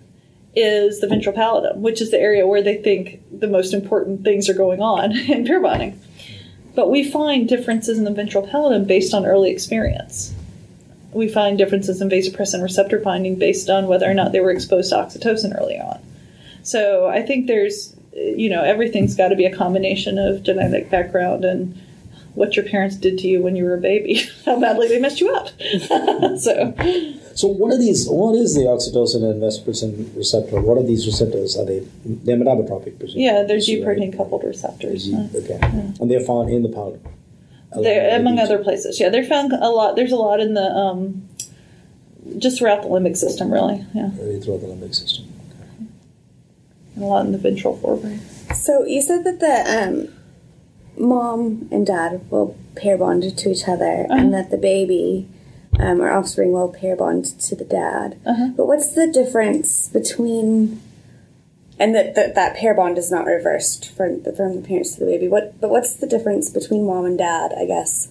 is 0.55 1.01
the 1.01 1.07
ventral 1.07 1.35
pallidum, 1.35 1.77
which 1.77 2.01
is 2.01 2.11
the 2.11 2.19
area 2.19 2.47
where 2.47 2.63
they 2.63 2.77
think 2.77 3.21
the 3.31 3.47
most 3.47 3.75
important 3.75 4.25
things 4.25 4.49
are 4.49 4.55
going 4.55 4.81
on 4.81 5.13
in 5.29 5.45
pair 5.45 5.61
bonding. 5.61 6.01
But 6.77 6.91
we 6.91 7.03
find 7.03 7.49
differences 7.49 7.99
in 7.99 8.05
the 8.05 8.11
ventral 8.11 8.47
pallidum 8.47 8.87
based 8.87 9.15
on 9.15 9.25
early 9.25 9.51
experience. 9.51 10.35
We 11.11 11.27
find 11.27 11.57
differences 11.57 12.03
in 12.03 12.11
vasopressin 12.11 12.63
receptor 12.63 12.99
binding 12.99 13.37
based 13.37 13.71
on 13.71 13.89
whether 13.89 14.09
or 14.09 14.13
not 14.13 14.33
they 14.33 14.41
were 14.41 14.51
exposed 14.51 14.91
to 14.91 14.97
oxytocin 14.97 15.59
early 15.59 15.79
on. 15.79 15.99
So 16.63 17.07
I 17.07 17.23
think 17.23 17.47
there's, 17.47 17.97
you 18.13 18.51
know, 18.51 18.63
everything's 18.63 19.15
got 19.15 19.29
to 19.29 19.37
be 19.37 19.47
a 19.47 19.57
combination 19.57 20.19
of 20.19 20.43
genetic 20.43 20.91
background 20.91 21.47
and 21.47 21.81
what 22.35 22.57
your 22.57 22.67
parents 22.67 22.97
did 22.97 23.17
to 23.21 23.27
you 23.27 23.41
when 23.41 23.57
you 23.57 23.65
were 23.65 23.75
a 23.75 23.81
baby, 23.81 24.29
how 24.45 24.61
badly 24.61 24.89
they 24.89 25.01
messed 25.01 25.21
you 25.21 25.35
up. 25.35 25.49
so 26.39 26.75
So 27.37 27.49
what 27.49 27.71
are 27.73 27.79
these? 27.79 28.09
What 28.09 28.35
is 28.35 28.55
the 28.55 28.63
oxytocin 28.63 29.23
and 29.31 29.43
vasopressin 29.43 30.17
receptor? 30.17 30.59
What 30.61 30.79
are 30.79 30.83
these 30.83 31.07
receptors? 31.07 31.57
Are 31.59 31.67
they 31.67 31.81
they're 32.05 32.37
metabotropic? 32.39 32.99
presumably, 32.99 33.25
yeah, 33.25 33.43
they're 33.43 33.61
G 33.61 33.77
right? 33.77 33.85
protein 33.85 34.11
coupled 34.17 34.43
receptors. 34.43 35.05
G- 35.05 35.29
Okay, 35.35 35.59
and 36.01 36.11
they're 36.11 36.21
found 36.21 36.49
in 36.51 36.63
the 36.63 36.71
powder. 36.71 36.99
They're, 37.79 38.19
among 38.19 38.39
other 38.39 38.57
places. 38.59 38.99
Yeah, 38.99 39.11
they're 39.11 39.25
found 39.25 39.53
a 39.53 39.69
lot. 39.69 39.97
There's 39.97 40.13
a 40.13 40.17
lot 40.17 40.41
in 40.41 40.55
the 40.55 40.63
um, 40.65 41.29
just 42.39 42.57
throughout 42.59 42.81
the 42.83 42.89
limbic 42.89 43.19
system, 43.19 43.53
really. 43.53 43.85
Yeah, 43.95 44.11
Really 44.17 44.41
throughout 44.41 44.63
the 44.63 44.69
limbic 44.69 44.95
system. 44.95 45.27
and 46.95 47.05
a 47.05 47.07
lot 47.07 47.27
in 47.27 47.33
the 47.33 47.39
ventral 47.39 47.77
forebrain. 47.77 48.19
So 48.55 48.87
you 48.87 49.03
said 49.03 49.25
that 49.25 49.41
the 49.41 49.57
um, 49.79 51.07
mom 51.07 51.69
and 51.71 51.87
dad 51.87 52.31
will 52.31 52.57
pair 52.77 52.97
bond 52.97 53.37
to 53.37 53.51
each 53.51 53.69
other, 53.69 54.07
and 54.09 54.33
that 54.33 54.51
the 54.51 54.57
baby 54.57 55.29
um, 55.79 56.01
or 56.01 56.11
offspring 56.11 56.53
will 56.53 56.69
pair 56.73 56.97
bond 56.97 57.25
to 57.41 57.57
the 57.57 57.65
dad. 57.65 58.19
Uh-huh. 58.27 58.49
But 58.57 58.67
what's 58.67 58.93
the 58.95 59.11
difference 59.11 59.89
between? 59.89 60.81
And 61.79 61.95
that, 61.95 62.15
that 62.15 62.35
that 62.35 62.57
pair 62.57 62.75
bond 62.75 62.97
is 62.97 63.11
not 63.11 63.27
reversed 63.27 63.91
from 63.95 64.23
the, 64.23 64.33
from 64.33 64.57
the 64.57 64.67
parents 64.67 64.95
to 64.95 65.01
the 65.01 65.07
baby. 65.07 65.29
What? 65.29 65.61
But 65.61 65.71
what's 65.71 65.95
the 65.97 66.07
difference 66.07 66.49
between 66.51 66.87
mom 66.87 67.05
and 67.05 67.19
dad? 67.19 67.53
I 67.57 67.67
guess 67.67 68.09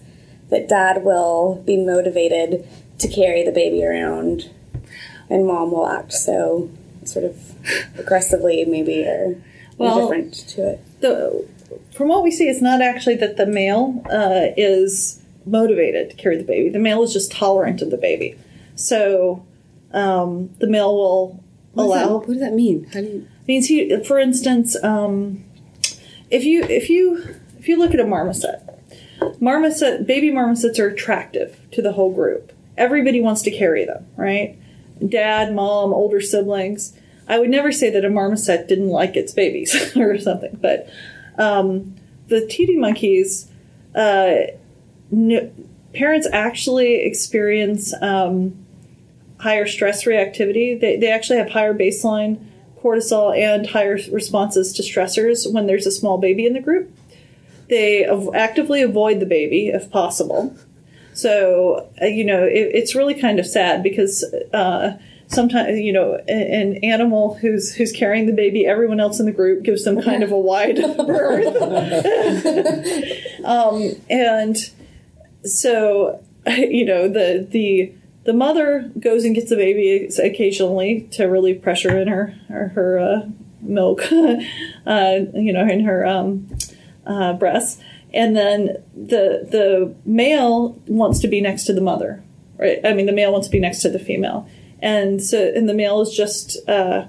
that 0.49 0.67
dad 0.67 1.03
will 1.03 1.63
be 1.65 1.77
motivated 1.77 2.67
to 2.99 3.07
carry 3.07 3.43
the 3.43 3.51
baby 3.51 3.83
around, 3.83 4.51
and 5.29 5.47
mom 5.47 5.71
will 5.71 5.87
act 5.87 6.13
so 6.13 6.69
sort 7.03 7.25
of 7.25 7.55
aggressively, 7.97 8.63
maybe, 8.65 9.03
or 9.03 9.35
Well- 9.77 9.97
indifferent 9.97 10.33
to 10.49 10.69
it. 10.73 11.01
the 11.01 11.47
from 11.95 12.09
what 12.09 12.23
we 12.23 12.29
see, 12.31 12.47
it's 12.47 12.61
not 12.61 12.81
actually 12.81 13.15
that 13.15 13.37
the 13.37 13.45
male 13.45 14.03
uh, 14.11 14.53
is 14.55 15.21
motivated 15.45 16.09
to 16.11 16.15
carry 16.15 16.37
the 16.37 16.43
baby. 16.43 16.69
The 16.69 16.79
male 16.79 17.03
is 17.03 17.13
just 17.13 17.31
tolerant 17.31 17.81
of 17.81 17.91
the 17.91 17.97
baby. 17.97 18.37
So 18.75 19.45
um, 19.91 20.49
the 20.59 20.67
male 20.67 20.95
will 20.95 21.43
What 21.73 21.83
does, 21.85 21.93
that, 21.93 22.05
allow. 22.05 22.17
what 22.17 22.27
does 22.27 22.39
that 22.39 22.53
mean? 22.53 22.85
How 22.85 23.01
do 23.01 23.07
you? 23.07 23.27
means 23.47 23.67
he, 23.67 24.03
for 24.03 24.17
instance, 24.19 24.75
um, 24.83 25.43
if 26.31 26.43
you 26.43 26.63
if 26.63 26.89
you 26.89 27.35
if 27.59 27.67
you 27.67 27.77
look 27.77 27.93
at 27.93 27.99
a 27.99 28.05
marmoset, 28.05 28.59
marmoset 29.39 30.07
baby 30.07 30.31
marmosets 30.31 30.79
are 30.79 30.87
attractive 30.87 31.59
to 31.71 31.81
the 31.81 31.93
whole 31.93 32.11
group. 32.13 32.51
Everybody 32.77 33.21
wants 33.21 33.41
to 33.43 33.51
carry 33.51 33.85
them, 33.85 34.05
right? 34.17 34.57
Dad, 35.07 35.53
mom, 35.53 35.93
older 35.93 36.21
siblings. 36.21 36.93
I 37.27 37.39
would 37.39 37.49
never 37.49 37.71
say 37.71 37.89
that 37.89 38.03
a 38.05 38.09
marmoset 38.09 38.67
didn't 38.67 38.89
like 38.89 39.15
its 39.15 39.31
babies 39.31 39.95
or 39.97 40.17
something, 40.19 40.57
but 40.61 40.89
um, 41.37 41.95
the 42.27 42.45
titi 42.45 42.77
monkeys, 42.77 43.49
uh, 43.95 44.35
n- 45.15 45.69
parents 45.93 46.27
actually 46.33 46.95
experience 47.05 47.93
um, 48.01 48.55
higher 49.39 49.65
stress 49.65 50.03
reactivity. 50.03 50.79
They, 50.79 50.97
they 50.97 51.09
actually 51.09 51.39
have 51.39 51.49
higher 51.49 51.73
baseline 51.73 52.39
cortisol 52.81 53.35
and 53.35 53.65
higher 53.67 53.97
responses 54.11 54.73
to 54.73 54.83
stressors 54.83 55.51
when 55.51 55.65
there's 55.67 55.87
a 55.87 55.91
small 55.91 56.17
baby 56.17 56.45
in 56.45 56.53
the 56.53 56.59
group. 56.59 56.91
They 57.69 58.05
actively 58.05 58.81
avoid 58.83 59.19
the 59.19 59.25
baby 59.25 59.69
if 59.69 59.89
possible. 59.89 60.55
So, 61.13 61.89
uh, 62.01 62.05
you 62.05 62.23
know, 62.25 62.43
it, 62.43 62.71
it's 62.73 62.93
really 62.93 63.19
kind 63.19 63.39
of 63.39 63.47
sad 63.47 63.81
because 63.81 64.23
uh, 64.53 64.97
sometimes, 65.27 65.79
you 65.79 65.93
know, 65.93 66.19
a- 66.27 66.31
an 66.31 66.75
animal 66.83 67.35
who's 67.35 67.73
who's 67.73 67.91
carrying 67.91 68.25
the 68.27 68.33
baby, 68.33 68.65
everyone 68.67 68.99
else 68.99 69.19
in 69.19 69.25
the 69.25 69.31
group 69.31 69.63
gives 69.63 69.83
them 69.85 70.01
kind 70.01 70.21
of 70.23 70.31
a 70.31 70.37
wide 70.37 70.75
berth. 70.97 71.55
um, 73.45 73.91
and 74.09 74.57
so, 75.45 76.23
you 76.47 76.85
know, 76.85 77.07
the 77.07 77.47
the 77.49 77.93
the 78.23 78.33
mother 78.33 78.91
goes 78.99 79.23
and 79.23 79.35
gets 79.35 79.49
the 79.49 79.55
baby 79.55 80.09
occasionally 80.21 81.07
to 81.11 81.25
relieve 81.25 81.61
pressure 81.61 81.97
in 81.97 82.07
her 82.07 82.33
her, 82.47 82.69
her 82.69 82.99
uh, 82.99 83.29
milk, 83.61 84.03
uh, 84.11 85.19
you 85.33 85.53
know, 85.53 85.67
in 85.67 85.83
her 85.85 86.05
um, 86.05 86.49
uh, 87.05 87.33
breasts, 87.33 87.81
and 88.13 88.35
then 88.35 88.83
the 88.95 89.47
the 89.49 89.95
male 90.05 90.79
wants 90.87 91.19
to 91.19 91.27
be 91.27 91.41
next 91.41 91.65
to 91.65 91.73
the 91.73 91.81
mother, 91.81 92.23
right? 92.57 92.79
I 92.85 92.93
mean, 92.93 93.05
the 93.05 93.13
male 93.13 93.31
wants 93.31 93.47
to 93.47 93.51
be 93.51 93.59
next 93.59 93.81
to 93.81 93.89
the 93.89 93.99
female, 93.99 94.47
and 94.79 95.21
so 95.21 95.51
and 95.55 95.69
the 95.69 95.73
male 95.73 95.99
has 95.99 96.11
just 96.11 96.57
uh, 96.67 97.05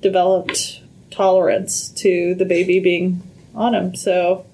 developed 0.00 0.82
tolerance 1.10 1.88
to 1.88 2.34
the 2.34 2.44
baby 2.44 2.80
being 2.80 3.22
on 3.54 3.74
him. 3.74 3.94
So 3.94 4.46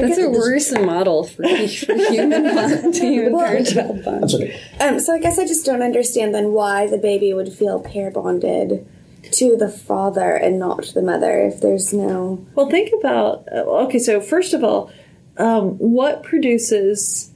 That's 0.00 0.18
a 0.18 0.28
worrisome 0.28 0.86
model 0.94 1.24
for, 1.24 1.42
for 1.44 1.94
human, 1.94 2.92
to 2.92 3.00
human 3.00 3.32
Well- 3.32 3.46
parent-child 3.46 4.04
bond. 4.04 4.22
That's 4.22 4.34
okay. 4.34 4.60
Um, 4.80 5.00
so 5.00 5.14
I 5.14 5.18
guess 5.18 5.38
I 5.38 5.46
just 5.46 5.64
don't 5.64 5.82
understand 5.82 6.34
then 6.34 6.52
why 6.52 6.86
the 6.86 6.98
baby 6.98 7.32
would 7.32 7.52
feel 7.52 7.80
pair 7.80 8.10
bonded 8.10 8.86
to 9.32 9.56
the 9.56 9.68
father 9.68 10.34
and 10.34 10.58
not 10.58 10.86
the 10.94 11.02
mother 11.02 11.40
if 11.40 11.60
there's 11.60 11.92
no. 11.92 12.44
Well, 12.54 12.68
think 12.68 12.92
about 12.98 13.48
uh, 13.50 13.60
okay. 13.84 13.98
So 13.98 14.20
first 14.20 14.52
of 14.52 14.62
all, 14.62 14.92
um, 15.38 15.70
what 15.78 16.22
produces, 16.22 17.32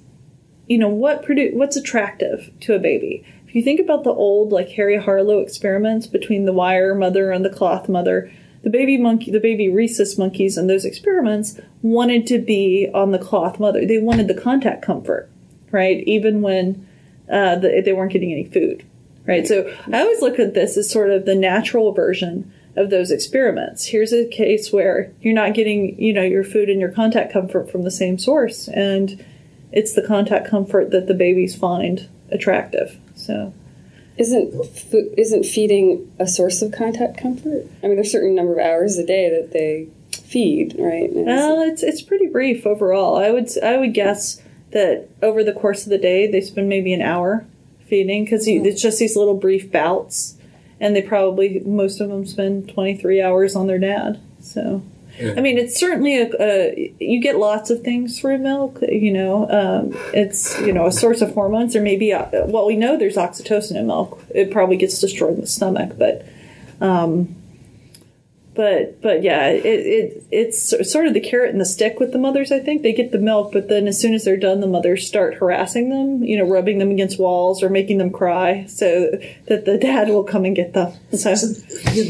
you 0.66 0.78
know, 0.78 0.88
what 0.88 1.24
produ- 1.24 1.54
what's 1.54 1.76
attractive 1.76 2.50
to 2.60 2.74
a 2.74 2.78
baby? 2.78 3.24
If 3.48 3.54
you 3.54 3.62
think 3.62 3.80
about 3.80 4.04
the 4.04 4.10
old 4.10 4.52
like 4.52 4.68
Harry 4.70 4.98
Harlow 4.98 5.38
experiments 5.40 6.06
between 6.06 6.44
the 6.44 6.52
wire 6.52 6.94
mother 6.94 7.30
and 7.30 7.42
the 7.44 7.50
cloth 7.50 7.88
mother, 7.88 8.30
the 8.68 8.78
baby 8.78 8.98
monkey, 8.98 9.30
the 9.30 9.40
baby 9.40 9.70
rhesus 9.70 10.18
monkeys, 10.18 10.58
in 10.58 10.66
those 10.66 10.84
experiments 10.84 11.58
wanted 11.80 12.26
to 12.26 12.38
be 12.38 12.86
on 12.92 13.12
the 13.12 13.18
cloth 13.18 13.58
mother. 13.58 13.86
They 13.86 13.96
wanted 13.96 14.28
the 14.28 14.38
contact 14.38 14.82
comfort, 14.82 15.30
right? 15.70 16.04
Even 16.06 16.42
when 16.42 16.86
uh, 17.32 17.56
the, 17.56 17.80
they 17.82 17.94
weren't 17.94 18.12
getting 18.12 18.30
any 18.30 18.44
food, 18.44 18.84
right? 19.24 19.46
So 19.46 19.74
I 19.90 20.00
always 20.00 20.20
look 20.20 20.38
at 20.38 20.52
this 20.52 20.76
as 20.76 20.90
sort 20.90 21.08
of 21.08 21.24
the 21.24 21.34
natural 21.34 21.92
version 21.92 22.52
of 22.76 22.90
those 22.90 23.10
experiments. 23.10 23.86
Here's 23.86 24.12
a 24.12 24.28
case 24.28 24.70
where 24.70 25.14
you're 25.22 25.32
not 25.32 25.54
getting, 25.54 25.98
you 25.98 26.12
know, 26.12 26.22
your 26.22 26.44
food 26.44 26.68
and 26.68 26.78
your 26.78 26.92
contact 26.92 27.32
comfort 27.32 27.70
from 27.70 27.84
the 27.84 27.90
same 27.90 28.18
source, 28.18 28.68
and 28.68 29.24
it's 29.72 29.94
the 29.94 30.06
contact 30.06 30.46
comfort 30.46 30.90
that 30.90 31.06
the 31.06 31.14
babies 31.14 31.56
find 31.56 32.06
attractive. 32.30 32.98
So 33.14 33.54
Isn't 34.18 34.64
fo- 34.66 35.10
isn't 35.16 35.44
feeding 35.44 36.12
a 36.18 36.26
source 36.26 36.60
of 36.60 36.72
contact 36.72 37.18
comfort? 37.18 37.66
I 37.82 37.86
mean, 37.86 37.96
there's 37.96 38.08
a 38.08 38.10
certain 38.10 38.34
number 38.34 38.54
of 38.54 38.58
hours 38.58 38.98
a 38.98 39.06
day 39.06 39.30
that 39.30 39.52
they 39.52 39.88
feed, 40.12 40.74
right? 40.78 41.10
And 41.10 41.26
well, 41.26 41.62
it's 41.62 41.82
it's 41.82 42.02
pretty 42.02 42.26
brief 42.26 42.66
overall. 42.66 43.16
I 43.16 43.30
would 43.30 43.48
I 43.62 43.76
would 43.76 43.94
guess 43.94 44.42
that 44.72 45.08
over 45.22 45.42
the 45.42 45.52
course 45.52 45.84
of 45.84 45.90
the 45.90 45.98
day 45.98 46.30
they 46.30 46.40
spend 46.40 46.68
maybe 46.68 46.92
an 46.92 47.00
hour 47.00 47.46
feeding 47.86 48.24
because 48.24 48.46
it's 48.46 48.82
just 48.82 48.98
these 48.98 49.16
little 49.16 49.36
brief 49.36 49.70
bouts, 49.72 50.36
and 50.80 50.94
they 50.94 51.02
probably 51.02 51.60
most 51.60 52.00
of 52.00 52.08
them 52.08 52.26
spend 52.26 52.68
23 52.68 53.22
hours 53.22 53.56
on 53.56 53.66
their 53.66 53.78
dad. 53.78 54.20
So 54.40 54.82
I 55.20 55.40
mean, 55.40 55.58
it's 55.58 55.78
certainly 55.78 56.20
a, 56.20 56.30
a 56.40 56.94
you 57.00 57.20
get 57.20 57.36
lots 57.36 57.70
of 57.70 57.82
things 57.82 58.20
through 58.20 58.38
milk. 58.38 58.78
You 58.82 59.12
know, 59.12 59.50
um, 59.50 59.92
it's 60.14 60.58
you 60.60 60.72
know 60.72 60.86
a 60.86 60.92
source 60.92 61.20
of 61.20 61.34
hormones. 61.34 61.72
There 61.72 61.82
may 61.82 61.96
be 61.96 62.12
uh, 62.12 62.46
well, 62.46 62.66
we 62.66 62.76
know 62.76 62.96
there's 62.96 63.16
oxytocin 63.16 63.76
in 63.76 63.86
milk. 63.86 64.22
It 64.34 64.50
probably 64.50 64.76
gets 64.76 64.98
destroyed 64.98 65.34
in 65.34 65.40
the 65.40 65.46
stomach, 65.46 65.98
but. 65.98 66.26
Um, 66.80 67.34
but 68.58 69.00
but 69.00 69.22
yeah, 69.22 69.50
it, 69.50 69.64
it 69.64 70.24
it's 70.32 70.90
sort 70.90 71.06
of 71.06 71.14
the 71.14 71.20
carrot 71.20 71.52
and 71.52 71.60
the 71.60 71.64
stick 71.64 72.00
with 72.00 72.10
the 72.10 72.18
mothers. 72.18 72.50
I 72.50 72.58
think 72.58 72.82
they 72.82 72.92
get 72.92 73.12
the 73.12 73.18
milk, 73.20 73.52
but 73.52 73.68
then 73.68 73.86
as 73.86 74.00
soon 74.00 74.14
as 74.14 74.24
they're 74.24 74.36
done, 74.36 74.58
the 74.58 74.66
mothers 74.66 75.06
start 75.06 75.34
harassing 75.34 75.90
them. 75.90 76.24
You 76.24 76.38
know, 76.38 76.44
rubbing 76.44 76.78
them 76.78 76.90
against 76.90 77.20
walls 77.20 77.62
or 77.62 77.68
making 77.68 77.98
them 77.98 78.10
cry, 78.10 78.66
so 78.66 79.12
that 79.46 79.64
the 79.64 79.78
dad 79.78 80.08
will 80.08 80.24
come 80.24 80.44
and 80.44 80.56
get 80.56 80.72
them. 80.72 80.92
So 81.12 81.30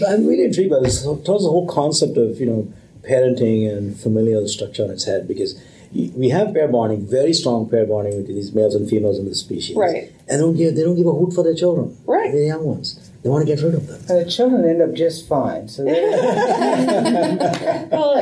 I'm 0.09 0.27
really 0.27 0.44
intrigued 0.44 0.71
by 0.71 0.81
this. 0.81 1.03
Throws 1.03 1.25
the 1.27 1.51
whole 1.51 1.68
concept 1.68 2.16
of 2.16 2.40
you 2.40 2.47
know 2.47 2.73
parenting 3.09 3.68
and 3.71 3.99
familial 3.99 4.47
structure 4.49 4.85
on 4.85 4.90
its 4.90 5.05
head 5.05 5.27
because 5.27 5.61
we 5.92 6.29
have 6.29 6.53
pair 6.53 6.68
bonding, 6.68 7.07
very 7.07 7.33
strong 7.33 7.68
pair 7.68 7.87
bonding 7.87 8.21
between 8.21 8.37
these 8.37 8.55
males 8.55 8.75
and 8.75 8.88
females 8.88 9.18
in 9.18 9.25
the 9.25 9.35
species, 9.35 9.77
right? 9.77 10.12
And 10.29 10.38
they 10.38 10.44
don't 10.44 10.57
give, 10.57 10.77
they 10.77 10.83
don't 10.83 10.97
give 10.97 11.07
a 11.07 11.12
hoot 11.12 11.33
for 11.33 11.42
their 11.42 11.55
children, 11.55 11.97
right? 12.07 12.31
The 12.31 12.44
young 12.44 12.64
ones. 12.64 13.08
They 13.22 13.31
want 13.31 13.46
to 13.48 13.52
get 13.52 13.64
rid 13.64 13.74
of 13.74 13.88
them. 13.88 14.00
And 14.09 14.24
the 14.24 14.31
children 14.31 14.64
end 14.64 14.81
up 14.81 14.94
just 14.94 15.26
fine. 15.26 15.66
So 15.66 15.85
well, 17.90 18.14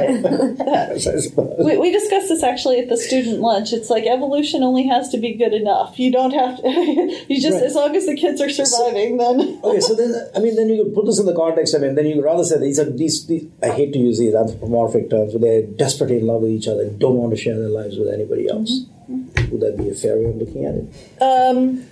we, 1.65 1.77
we 1.77 1.93
discussed 1.93 2.29
this 2.29 2.43
actually 2.43 2.81
at 2.81 2.89
the 2.89 2.97
student 2.97 3.41
lunch. 3.41 3.75
It's 3.75 3.91
like 3.91 4.05
evolution 4.05 4.63
only 4.63 4.87
has 4.87 5.11
to 5.11 5.19
be 5.19 5.35
good 5.35 5.53
enough. 5.53 5.99
You 5.99 6.11
don't 6.11 6.31
have 6.31 6.57
to. 6.63 6.63
you 7.29 7.43
just 7.43 7.57
right. 7.57 7.65
as 7.65 7.75
long 7.75 7.95
as 7.95 8.07
the 8.07 8.17
kids 8.17 8.41
are 8.41 8.49
surviving, 8.49 9.19
so, 9.19 9.37
then. 9.37 9.61
okay, 9.63 9.81
so 9.81 9.95
then 9.95 10.31
I 10.35 10.39
mean, 10.39 10.57
then 10.57 10.71
you 10.71 10.85
could 10.85 10.95
put 10.95 11.05
this 11.05 11.19
in 11.19 11.27
the 11.27 11.37
context. 11.37 11.75
I 11.75 11.79
mean, 11.79 11.95
then 11.95 12.07
you 12.07 12.15
could 12.15 12.25
rather 12.25 12.45
say 12.45 12.59
these 12.59 12.79
are 12.79 12.91
these, 12.91 13.27
these. 13.27 13.47
I 13.63 13.73
hate 13.73 13.93
to 13.93 13.99
use 13.99 14.19
these 14.19 14.35
anthropomorphic 14.35 15.11
terms, 15.11 15.35
but 15.35 15.43
they're 15.43 15.61
desperately 15.63 16.21
in 16.21 16.27
love 16.27 16.41
with 16.41 16.53
each 16.53 16.69
other 16.69 16.85
and 16.85 16.99
don't 16.99 17.17
want 17.17 17.33
to 17.33 17.37
share 17.37 17.59
their 17.59 17.69
lives 17.69 17.99
with 17.99 18.09
anybody 18.09 18.49
else. 18.49 18.87
Mm-hmm. 19.11 19.53
Would 19.53 19.61
that 19.61 19.77
be 19.77 19.91
a 19.91 19.95
fair 19.95 20.17
way 20.17 20.25
of 20.25 20.37
looking 20.37 20.65
at 20.65 20.75
it? 20.75 21.23
Um, 21.23 21.87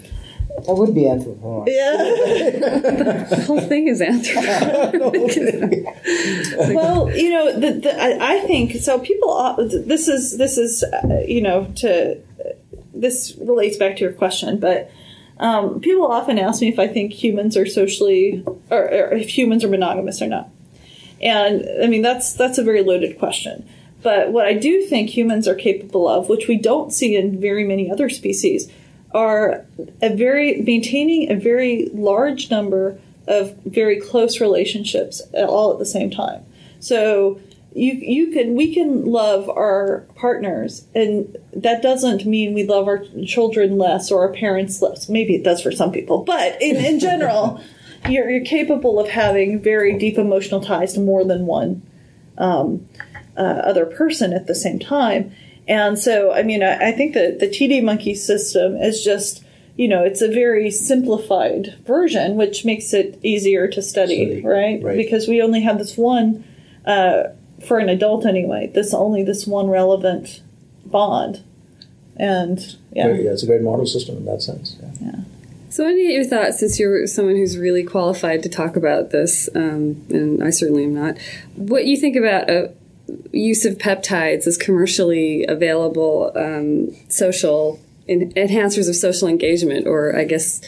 that 0.62 0.74
would 0.74 0.94
be 0.94 1.08
anthropomorphic. 1.08 1.74
Yeah. 1.74 1.96
the 3.28 3.44
whole 3.46 3.60
thing 3.60 3.88
is 3.88 4.00
anthropomorphic. 4.00 5.84
well, 6.74 7.10
you 7.14 7.30
know, 7.30 7.58
the, 7.58 7.72
the, 7.80 8.02
I, 8.02 8.36
I, 8.36 8.40
think 8.40 8.76
so. 8.76 9.00
People, 9.00 9.56
this 9.58 10.06
is 10.06 10.38
this 10.38 10.56
is 10.56 10.84
uh, 10.84 11.22
you 11.26 11.42
know 11.42 11.72
to 11.76 12.20
this 12.94 13.36
relates 13.40 13.76
back 13.76 13.96
to 13.96 14.02
your 14.04 14.12
question, 14.12 14.60
but 14.60 14.90
um, 15.38 15.80
people 15.80 16.06
often 16.06 16.38
ask 16.38 16.60
me 16.60 16.68
if 16.68 16.78
I 16.78 16.86
think 16.86 17.12
humans 17.12 17.56
are 17.56 17.66
socially 17.66 18.44
or, 18.70 18.84
or 18.84 19.12
if 19.14 19.36
humans 19.36 19.64
are 19.64 19.68
monogamous 19.68 20.22
or 20.22 20.28
not. 20.28 20.50
And 21.20 21.68
I 21.82 21.88
mean 21.88 22.02
that's 22.02 22.32
that's 22.32 22.58
a 22.58 22.62
very 22.62 22.82
loaded 22.82 23.18
question. 23.18 23.68
But 24.02 24.32
what 24.32 24.46
I 24.46 24.52
do 24.52 24.82
think 24.82 25.10
humans 25.10 25.48
are 25.48 25.54
capable 25.54 26.06
of, 26.06 26.28
which 26.28 26.46
we 26.46 26.58
don't 26.58 26.92
see 26.92 27.16
in 27.16 27.40
very 27.40 27.64
many 27.64 27.90
other 27.90 28.10
species, 28.10 28.70
are 29.14 29.64
a 30.02 30.14
very 30.14 30.60
maintaining 30.62 31.30
a 31.30 31.36
very 31.36 31.88
large 31.94 32.50
number 32.50 32.98
of 33.26 33.56
very 33.64 34.00
close 34.00 34.40
relationships 34.40 35.22
all 35.34 35.72
at 35.72 35.78
the 35.78 35.86
same 35.86 36.10
time. 36.10 36.44
So 36.80 37.40
you 37.74 37.92
you 37.94 38.32
can 38.32 38.54
we 38.54 38.74
can 38.74 39.04
love 39.04 39.48
our 39.48 40.04
partners 40.16 40.84
and 40.94 41.36
that 41.52 41.82
doesn't 41.82 42.26
mean 42.26 42.54
we 42.54 42.64
love 42.64 42.86
our 42.86 43.04
children 43.24 43.78
less 43.78 44.10
or 44.10 44.22
our 44.22 44.32
parents 44.32 44.82
less. 44.82 45.08
Maybe 45.08 45.34
it 45.34 45.44
does 45.44 45.62
for 45.62 45.72
some 45.72 45.92
people, 45.92 46.24
but 46.24 46.60
in, 46.60 46.76
in 46.76 47.00
general, 47.00 47.60
you're, 48.08 48.28
you're 48.28 48.44
capable 48.44 49.00
of 49.00 49.08
having 49.08 49.60
very 49.60 49.98
deep 49.98 50.18
emotional 50.18 50.60
ties 50.60 50.94
to 50.94 51.00
more 51.00 51.24
than 51.24 51.46
one 51.46 51.82
um, 52.38 52.86
uh, 53.36 53.40
other 53.40 53.86
person 53.86 54.32
at 54.32 54.46
the 54.46 54.54
same 54.54 54.78
time. 54.78 55.32
And 55.66 55.98
so, 55.98 56.32
I 56.32 56.42
mean, 56.42 56.62
I, 56.62 56.88
I 56.88 56.92
think 56.92 57.14
that 57.14 57.38
the 57.40 57.48
titi 57.48 57.80
monkey 57.80 58.14
system 58.14 58.76
is 58.76 59.02
just, 59.02 59.42
you 59.76 59.88
know, 59.88 60.04
it's 60.04 60.20
a 60.20 60.28
very 60.28 60.70
simplified 60.70 61.74
version, 61.86 62.36
which 62.36 62.64
makes 62.64 62.92
it 62.92 63.18
easier 63.22 63.66
to 63.68 63.82
study, 63.82 64.26
study. 64.26 64.42
Right? 64.42 64.82
right? 64.82 64.96
Because 64.96 65.26
we 65.26 65.42
only 65.42 65.62
have 65.62 65.78
this 65.78 65.96
one, 65.96 66.44
uh, 66.84 67.24
for 67.66 67.78
an 67.78 67.88
adult 67.88 68.26
anyway, 68.26 68.70
this 68.74 68.92
only 68.92 69.22
this 69.22 69.46
one 69.46 69.68
relevant 69.68 70.42
bond. 70.84 71.42
And 72.16 72.58
yeah. 72.92 73.08
yeah, 73.08 73.30
it's 73.30 73.42
a 73.42 73.46
great 73.46 73.62
model 73.62 73.86
system 73.86 74.18
in 74.18 74.24
that 74.26 74.42
sense. 74.42 74.76
Yeah. 74.80 74.90
yeah. 75.00 75.20
So, 75.70 75.82
I 75.82 75.86
want 75.88 75.98
to 75.98 76.02
get 76.02 76.12
your 76.12 76.24
thoughts, 76.24 76.60
since 76.60 76.78
you're 76.78 77.06
someone 77.08 77.34
who's 77.34 77.58
really 77.58 77.82
qualified 77.82 78.44
to 78.44 78.48
talk 78.48 78.76
about 78.76 79.10
this, 79.10 79.48
um, 79.56 80.04
and 80.10 80.44
I 80.44 80.50
certainly 80.50 80.84
am 80.84 80.94
not. 80.94 81.18
What 81.56 81.84
you 81.86 81.96
think 81.96 82.14
about 82.14 82.48
a, 82.48 82.72
use 83.32 83.64
of 83.64 83.78
peptides 83.78 84.46
as 84.46 84.56
commercially 84.56 85.44
available 85.46 86.32
um, 86.36 86.94
social 87.08 87.80
in, 88.06 88.32
enhancers 88.32 88.88
of 88.88 88.96
social 88.96 89.28
engagement, 89.28 89.86
or 89.86 90.16
I 90.16 90.24
guess 90.24 90.60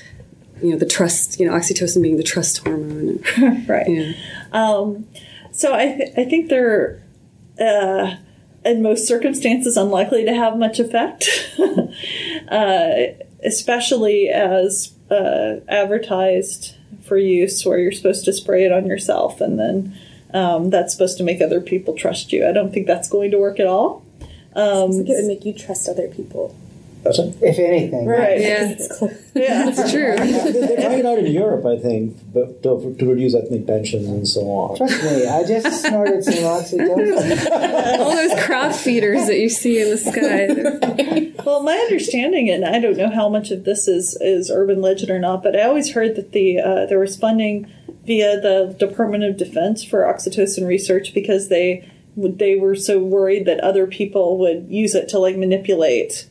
you 0.62 0.70
know 0.70 0.78
the 0.78 0.86
trust, 0.86 1.38
you 1.38 1.46
know, 1.46 1.52
oxytocin 1.52 2.02
being 2.02 2.16
the 2.16 2.22
trust 2.22 2.58
hormone, 2.58 3.22
right? 3.68 3.88
Yeah. 3.88 4.12
Um, 4.52 5.06
so 5.52 5.74
I 5.74 5.86
th- 5.86 6.12
I 6.16 6.24
think 6.24 6.48
they're 6.48 7.02
uh, 7.60 8.16
in 8.64 8.82
most 8.82 9.06
circumstances 9.06 9.76
unlikely 9.76 10.24
to 10.24 10.34
have 10.34 10.56
much 10.56 10.80
effect, 10.80 11.28
uh, 12.48 12.90
especially 13.44 14.28
as 14.28 14.92
uh, 15.10 15.60
advertised 15.68 16.74
for 17.02 17.16
use, 17.16 17.64
where 17.64 17.78
you're 17.78 17.92
supposed 17.92 18.24
to 18.24 18.32
spray 18.32 18.64
it 18.64 18.72
on 18.72 18.86
yourself 18.86 19.40
and 19.40 19.58
then 19.58 19.96
um, 20.36 20.70
that's 20.70 20.92
supposed 20.92 21.16
to 21.18 21.24
make 21.24 21.40
other 21.40 21.60
people 21.60 21.94
trust 21.94 22.32
you. 22.32 22.46
I 22.46 22.52
don't 22.52 22.72
think 22.72 22.86
that's 22.86 23.08
going 23.08 23.30
to 23.30 23.38
work 23.38 23.58
at 23.58 23.66
all. 23.66 24.04
Um, 24.54 24.90
like 24.90 25.08
it 25.08 25.16
would 25.16 25.26
make 25.26 25.44
you 25.44 25.52
trust 25.52 25.88
other 25.88 26.08
people. 26.08 26.54
If 27.08 27.58
anything, 27.60 28.06
right? 28.06 28.40
Yeah, 28.40 28.74
yeah, 29.34 29.64
that's 29.70 29.92
true. 29.92 30.16
They're 30.16 30.80
trying 30.80 30.98
it 30.98 31.06
out 31.06 31.18
in 31.18 31.26
Europe, 31.26 31.64
I 31.64 31.78
think, 31.78 32.16
but 32.32 32.64
to, 32.64 32.96
to 32.98 33.06
reduce 33.06 33.32
ethnic 33.32 33.64
tensions 33.66 34.08
and 34.08 34.26
so 34.26 34.40
on. 34.40 34.76
Trust 34.76 35.04
me, 35.04 35.24
I 35.24 35.44
just 35.44 35.82
snorted 35.82 36.24
some 36.24 36.34
oxytocin. 36.34 37.50
All 38.00 38.14
those 38.14 38.44
crop 38.44 38.72
feeders 38.72 39.28
that 39.28 39.38
you 39.38 39.48
see 39.48 39.80
in 39.80 39.90
the 39.90 39.98
sky. 39.98 41.44
well, 41.44 41.62
my 41.62 41.74
understanding, 41.74 42.50
and 42.50 42.64
I 42.64 42.80
don't 42.80 42.96
know 42.96 43.10
how 43.10 43.28
much 43.28 43.52
of 43.52 43.62
this 43.62 43.86
is 43.86 44.18
is 44.20 44.50
urban 44.50 44.80
legend 44.80 45.10
or 45.10 45.20
not, 45.20 45.44
but 45.44 45.54
I 45.54 45.62
always 45.62 45.92
heard 45.92 46.16
that 46.16 46.32
the 46.32 46.58
uh, 46.58 46.86
there 46.86 46.98
was 46.98 47.16
funding 47.16 47.70
via 48.06 48.40
the 48.40 48.74
Department 48.78 49.24
of 49.24 49.36
Defense 49.36 49.84
for 49.84 50.02
oxytocin 50.02 50.66
research 50.66 51.12
because 51.12 51.48
they 51.48 51.90
they 52.16 52.56
were 52.56 52.74
so 52.74 52.98
worried 52.98 53.44
that 53.44 53.60
other 53.60 53.86
people 53.86 54.38
would 54.38 54.68
use 54.70 54.94
it 54.94 55.08
to 55.10 55.18
like 55.18 55.36
manipulate 55.36 56.28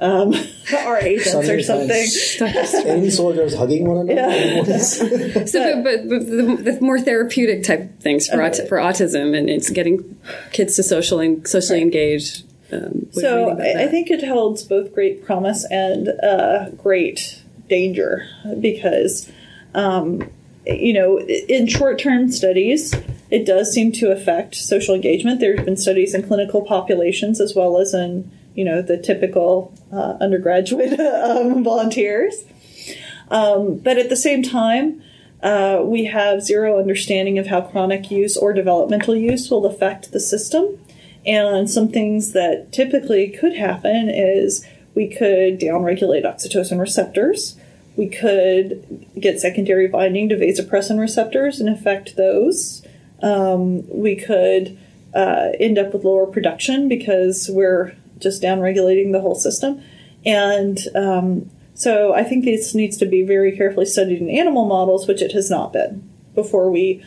um, 0.00 0.34
our 0.76 0.98
agents 0.98 1.48
or 1.48 1.62
something. 1.62 2.06
Any 2.86 3.10
soldiers 3.10 3.54
hugging 3.54 3.86
one 3.86 4.08
another. 4.08 4.14
Yeah. 4.14 4.78
so, 5.44 5.82
but, 5.82 6.08
but, 6.08 6.26
the, 6.26 6.58
the, 6.62 6.78
more 6.80 7.00
therapeutic 7.00 7.64
type 7.64 8.00
things 8.00 8.26
for 8.26 8.42
okay. 8.42 8.66
for 8.66 8.78
autism, 8.78 9.36
and 9.36 9.48
it's 9.50 9.70
getting 9.70 10.18
kids 10.52 10.76
to 10.76 10.82
social 10.82 11.20
and 11.20 11.46
socially 11.46 11.78
right. 11.78 11.84
engage. 11.84 12.42
Um, 12.70 13.06
so 13.12 13.50
I, 13.50 13.84
I, 13.84 13.88
think 13.88 14.10
it 14.10 14.22
holds 14.22 14.62
both 14.62 14.92
great 14.92 15.24
promise 15.24 15.64
and 15.70 16.08
uh, 16.22 16.68
great 16.70 17.42
danger 17.66 18.28
because 18.60 19.30
um, 19.74 20.30
you 20.68 20.92
know, 20.92 21.18
in 21.18 21.66
short 21.66 21.98
term 21.98 22.30
studies, 22.30 22.94
it 23.30 23.46
does 23.46 23.72
seem 23.72 23.92
to 23.92 24.10
affect 24.12 24.54
social 24.54 24.94
engagement. 24.94 25.40
There 25.40 25.56
have 25.56 25.64
been 25.64 25.76
studies 25.76 26.14
in 26.14 26.26
clinical 26.26 26.62
populations 26.62 27.40
as 27.40 27.54
well 27.54 27.78
as 27.78 27.94
in, 27.94 28.30
you 28.54 28.64
know, 28.64 28.82
the 28.82 28.98
typical 28.98 29.72
uh, 29.92 30.16
undergraduate 30.20 30.98
um, 31.00 31.64
volunteers. 31.64 32.44
Um, 33.30 33.78
but 33.78 33.98
at 33.98 34.08
the 34.08 34.16
same 34.16 34.42
time, 34.42 35.02
uh, 35.42 35.80
we 35.84 36.04
have 36.06 36.42
zero 36.42 36.78
understanding 36.78 37.38
of 37.38 37.46
how 37.46 37.60
chronic 37.60 38.10
use 38.10 38.36
or 38.36 38.52
developmental 38.52 39.14
use 39.14 39.50
will 39.50 39.66
affect 39.66 40.12
the 40.12 40.20
system. 40.20 40.78
And 41.26 41.68
some 41.68 41.88
things 41.88 42.32
that 42.32 42.72
typically 42.72 43.28
could 43.28 43.54
happen 43.54 44.08
is 44.08 44.66
we 44.94 45.08
could 45.08 45.60
downregulate 45.60 46.24
oxytocin 46.24 46.80
receptors 46.80 47.56
we 47.98 48.08
could 48.08 49.06
get 49.18 49.40
secondary 49.40 49.88
binding 49.88 50.28
to 50.28 50.36
vasopressin 50.36 51.00
receptors 51.00 51.58
and 51.58 51.68
affect 51.68 52.14
those. 52.14 52.86
Um, 53.20 53.86
we 53.88 54.14
could 54.14 54.78
uh, 55.12 55.48
end 55.58 55.78
up 55.78 55.92
with 55.92 56.04
lower 56.04 56.26
production 56.26 56.88
because 56.88 57.50
we're 57.52 57.96
just 58.20 58.40
downregulating 58.40 59.10
the 59.10 59.20
whole 59.20 59.34
system. 59.34 59.82
And 60.24 60.78
um, 60.94 61.50
so 61.74 62.14
I 62.14 62.22
think 62.22 62.44
this 62.44 62.72
needs 62.72 62.96
to 62.98 63.06
be 63.06 63.22
very 63.22 63.56
carefully 63.56 63.86
studied 63.86 64.20
in 64.20 64.30
animal 64.30 64.66
models, 64.66 65.08
which 65.08 65.20
it 65.20 65.32
has 65.32 65.50
not 65.50 65.72
been 65.72 66.08
before 66.36 66.70
we 66.70 67.04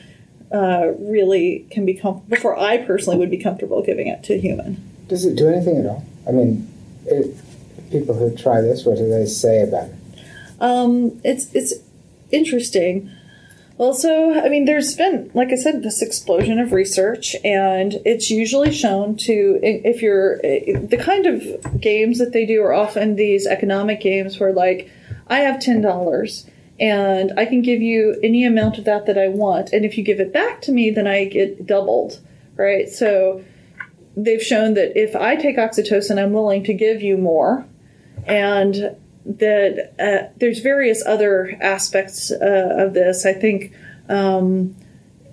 uh, 0.52 0.92
really 1.00 1.66
can 1.72 1.86
be 1.86 1.94
com- 1.94 2.22
before 2.28 2.60
I 2.60 2.80
personally 2.80 3.18
would 3.18 3.32
be 3.32 3.38
comfortable 3.38 3.82
giving 3.82 4.08
it 4.08 4.24
to 4.24 4.38
human. 4.38 4.84
Does 5.08 5.24
it 5.24 5.38
do 5.38 5.48
anything 5.48 5.78
at 5.78 5.86
all? 5.86 6.06
I 6.28 6.32
mean, 6.32 6.70
people 7.90 8.14
who 8.14 8.36
try 8.36 8.60
this, 8.60 8.84
what 8.84 8.98
do 8.98 9.08
they 9.08 9.26
say 9.26 9.62
about 9.62 9.88
it? 9.88 9.96
Um, 10.62 11.20
it's 11.26 11.54
it's 11.54 11.74
interesting. 12.32 13.12
Well, 13.78 13.96
so 13.96 14.40
I 14.40 14.48
mean, 14.48 14.66
there's 14.66 14.96
been, 14.96 15.32
like 15.34 15.50
I 15.50 15.56
said, 15.56 15.82
this 15.82 16.04
explosion 16.04 16.60
of 16.60 16.72
research, 16.72 17.36
and 17.44 17.96
it's 18.06 18.30
usually 18.30 18.72
shown 18.72 19.18
to 19.18 19.60
if 19.64 20.04
you're 20.04 20.38
the 20.38 21.02
kind 21.04 21.26
of 21.26 21.82
games 21.82 22.20
that 22.20 22.32
they 22.32 22.46
do 22.46 22.62
are 22.62 22.74
often 22.74 23.16
these 23.16 23.48
economic 23.48 24.00
games 24.00 24.40
where, 24.40 24.54
like, 24.54 24.90
I 25.28 25.40
have 25.40 25.60
ten 25.60 25.82
dollars 25.82 26.46
and 26.80 27.34
I 27.38 27.46
can 27.46 27.64
give 27.64 27.82
you 27.82 28.20
any 28.24 28.46
amount 28.46 28.78
of 28.78 28.86
that 28.86 29.08
that 29.08 29.18
I 29.18 29.30
want, 29.30 29.74
and 29.74 29.84
if 29.84 29.98
you 29.98 30.04
give 30.04 30.20
it 30.20 30.32
back 30.32 30.62
to 30.64 30.72
me, 30.72 30.92
then 30.92 31.08
I 31.08 31.26
get 31.26 31.66
doubled, 31.66 32.20
right? 32.56 32.88
So 32.88 33.44
they've 34.16 34.42
shown 34.42 34.76
that 34.76 35.00
if 35.00 35.16
I 35.16 35.36
take 35.36 35.58
oxytocin, 35.58 36.22
I'm 36.22 36.34
willing 36.34 36.64
to 36.66 36.74
give 36.74 37.02
you 37.02 37.18
more, 37.18 37.66
and 38.28 38.96
that 39.26 39.94
uh, 40.00 40.32
there's 40.38 40.60
various 40.60 41.06
other 41.06 41.58
aspects 41.62 42.32
uh, 42.32 42.76
of 42.78 42.94
this. 42.94 43.26
I 43.26 43.34
think 43.34 43.74
um, 44.10 44.76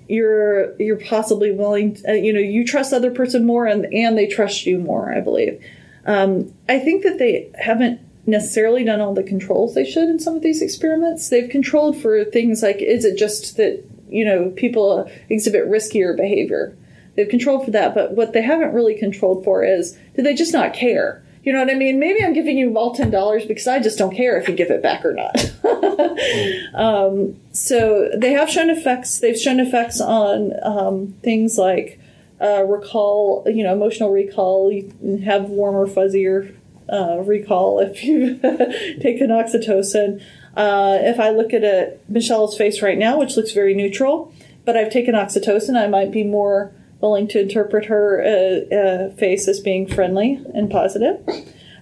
you're 0.09 0.81
you're 0.81 1.01
possibly 1.01 1.51
willing, 1.53 1.95
to, 1.95 2.11
uh, 2.11 2.13
you 2.13 2.33
know, 2.33 2.41
you 2.41 2.67
trust 2.67 2.93
other 2.93 3.11
person 3.11 3.47
more, 3.47 3.67
and 3.67 3.93
and 3.93 4.17
they 4.17 4.27
trust 4.27 4.67
you 4.67 4.79
more. 4.79 5.13
I 5.13 5.21
believe. 5.21 5.63
Um, 6.07 6.55
I 6.69 6.79
think 6.79 7.03
that 7.03 7.19
they 7.19 7.51
haven't 7.55 8.01
necessarily 8.27 8.85
done 8.85 9.01
all 9.01 9.15
the 9.15 9.23
controls 9.23 9.75
they 9.75 9.85
should 9.85 10.09
in 10.09 10.19
some 10.19 10.37
of 10.37 10.43
these 10.43 10.63
experiments. 10.63 11.29
They've 11.29 11.49
controlled 11.49 11.97
for 11.97 12.25
things 12.25 12.63
like 12.63 12.77
is 12.77 13.05
it 13.05 13.19
just 13.19 13.57
that 13.57 13.85
you 14.09 14.25
know 14.25 14.51
people 14.51 15.11
exhibit 15.29 15.69
riskier 15.69 16.17
behavior. 16.17 16.77
They've 17.15 17.29
controlled 17.29 17.65
for 17.65 17.73
that, 17.73 17.95
but 17.95 18.13
what 18.13 18.33
they 18.33 18.43
haven't 18.43 18.75
really 18.75 18.97
controlled 18.97 19.45
for 19.45 19.65
is 19.65 19.99
do 20.15 20.23
they 20.23 20.35
just 20.35 20.53
not 20.53 20.73
care? 20.73 21.25
You 21.49 21.55
know 21.55 21.61
what 21.61 21.71
I 21.71 21.77
mean? 21.77 21.99
Maybe 21.99 22.23
I'm 22.23 22.35
giving 22.35 22.59
you 22.59 22.77
all 22.77 22.95
ten 22.95 23.11
dollars 23.11 23.47
because 23.47 23.67
I 23.67 23.81
just 23.81 23.97
don't 23.97 24.15
care 24.15 24.39
if 24.39 24.51
you 24.51 24.55
give 24.55 24.71
it 24.71 24.83
back 24.83 25.03
or 25.03 25.15
not. 25.15 25.35
um, 26.75 27.41
so 27.53 28.11
they 28.15 28.33
have 28.33 28.51
shown 28.51 28.69
effects. 28.69 29.21
They've 29.21 29.35
shown 29.35 29.59
effects 29.59 29.99
on 29.99 30.53
um, 30.63 31.15
things 31.23 31.57
like 31.57 31.99
uh, 32.39 32.65
recall, 32.65 33.45
you 33.47 33.65
know, 33.65 33.73
emotional 33.73 34.11
recall. 34.11 34.71
You 34.71 35.23
have 35.25 35.45
warmer, 35.49 35.87
fuzzier 35.87 36.55
uh, 36.93 37.21
recall 37.21 37.81
if 37.81 38.05
you 38.05 38.35
take 39.01 39.23
an 39.23 39.31
oxytocin. 39.31 40.23
Uh, 40.55 40.99
if 41.01 41.19
I 41.19 41.31
look 41.31 41.55
at 41.55 41.65
a, 41.65 41.97
Michelle's 42.11 42.59
face 42.59 42.83
right 42.83 42.99
now, 42.99 43.19
which 43.19 43.39
looks 43.39 43.53
very 43.53 43.73
neutral, 43.73 44.35
but 44.67 44.77
I've 44.77 44.93
taken 44.93 45.15
oxytocin, 45.15 45.83
I 45.83 45.89
might 45.89 46.11
be 46.11 46.25
more 46.25 46.75
willing 47.01 47.29
to 47.29 47.41
interpret 47.41 47.87
her 47.87 48.23
uh, 48.23 48.75
uh, 48.75 49.11
face 49.15 49.49
as 49.49 49.61
being 49.61 49.87
friendly 49.87 50.45
and 50.55 50.71
positive. 50.71 51.21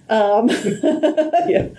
Um, 0.09 0.49
yeah. 1.47 1.69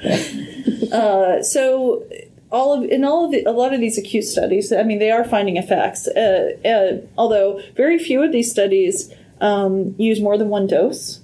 Uh, 0.93 1.43
so 1.43 2.05
all 2.51 2.73
of 2.73 2.91
in 2.91 3.05
all 3.05 3.27
of 3.27 3.33
the, 3.33 3.45
a 3.45 3.53
lot 3.53 3.73
of 3.73 3.81
these 3.81 3.99
acute 3.99 4.25
studies, 4.25 4.73
I 4.73 4.83
mean, 4.83 4.99
they 4.99 5.11
are 5.11 5.25
finding 5.25 5.57
effects. 5.57 6.09
Uh, 6.09 6.57
uh, 6.65 7.07
although 7.17 7.61
very 7.77 7.99
few 7.99 8.23
of 8.23 8.33
these 8.33 8.51
studies 8.51 9.13
um, 9.41 9.95
use 9.99 10.21
more 10.21 10.37
than 10.37 10.49
one 10.49 10.67
dose, 10.67 11.21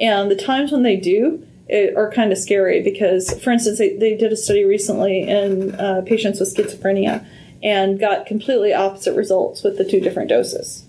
and 0.00 0.30
the 0.30 0.36
times 0.36 0.72
when 0.72 0.82
they 0.82 0.96
do 0.96 1.46
it, 1.68 1.96
are 1.96 2.10
kind 2.10 2.32
of 2.32 2.38
scary 2.38 2.82
because, 2.82 3.38
for 3.42 3.50
instance, 3.50 3.78
they, 3.78 3.96
they 3.96 4.16
did 4.16 4.32
a 4.32 4.36
study 4.36 4.64
recently 4.64 5.22
in 5.22 5.74
uh, 5.76 6.02
patients 6.06 6.40
with 6.40 6.54
schizophrenia 6.54 7.26
and 7.62 7.98
got 7.98 8.26
completely 8.26 8.72
opposite 8.74 9.14
results 9.14 9.62
with 9.62 9.78
the 9.78 9.84
two 9.84 10.00
different 10.00 10.28
doses 10.28 10.85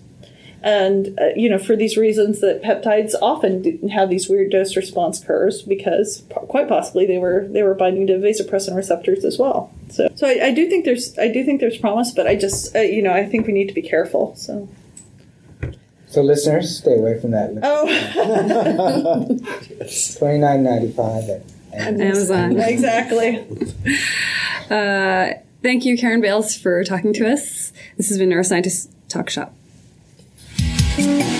and 0.62 1.18
uh, 1.20 1.28
you 1.36 1.48
know 1.48 1.58
for 1.58 1.76
these 1.76 1.96
reasons 1.96 2.40
that 2.40 2.62
peptides 2.62 3.14
often 3.22 3.88
have 3.88 4.10
these 4.10 4.28
weird 4.28 4.50
dose 4.50 4.76
response 4.76 5.22
curves 5.22 5.62
because 5.62 6.24
quite 6.30 6.68
possibly 6.68 7.06
they 7.06 7.18
were 7.18 7.46
they 7.48 7.62
were 7.62 7.74
binding 7.74 8.06
to 8.08 8.14
vasopressin 8.14 8.74
receptors 8.74 9.24
as 9.24 9.38
well. 9.38 9.72
So 9.90 10.08
so 10.16 10.26
I, 10.26 10.46
I 10.46 10.50
do 10.52 10.68
think 10.68 10.84
there's 10.84 11.16
I 11.18 11.28
do 11.28 11.44
think 11.44 11.60
there's 11.60 11.78
promise 11.78 12.12
but 12.12 12.26
I 12.26 12.34
just 12.34 12.74
uh, 12.74 12.80
you 12.80 13.02
know 13.02 13.12
I 13.12 13.24
think 13.24 13.46
we 13.46 13.52
need 13.52 13.68
to 13.68 13.74
be 13.74 13.82
careful 13.82 14.34
so. 14.36 14.68
So 16.08 16.22
listeners 16.22 16.78
stay 16.78 16.96
away 16.96 17.20
from 17.20 17.32
that. 17.32 17.50
Oh. 17.62 17.86
Twenty 20.18 20.38
nine 20.38 20.62
ninety 20.62 20.90
five 20.90 21.28
at 21.28 21.42
Amazon. 21.72 22.58
Exactly. 22.60 23.46
Uh, 24.70 25.34
thank 25.62 25.84
you 25.84 25.98
Karen 25.98 26.20
Bales 26.20 26.56
for 26.56 26.82
talking 26.82 27.12
to 27.12 27.30
us. 27.30 27.72
This 27.96 28.08
has 28.08 28.18
been 28.18 28.30
neuroscientist 28.30 28.88
talk 29.08 29.30
shop 29.30 29.54
Thank 30.98 31.32
you. 31.32 31.37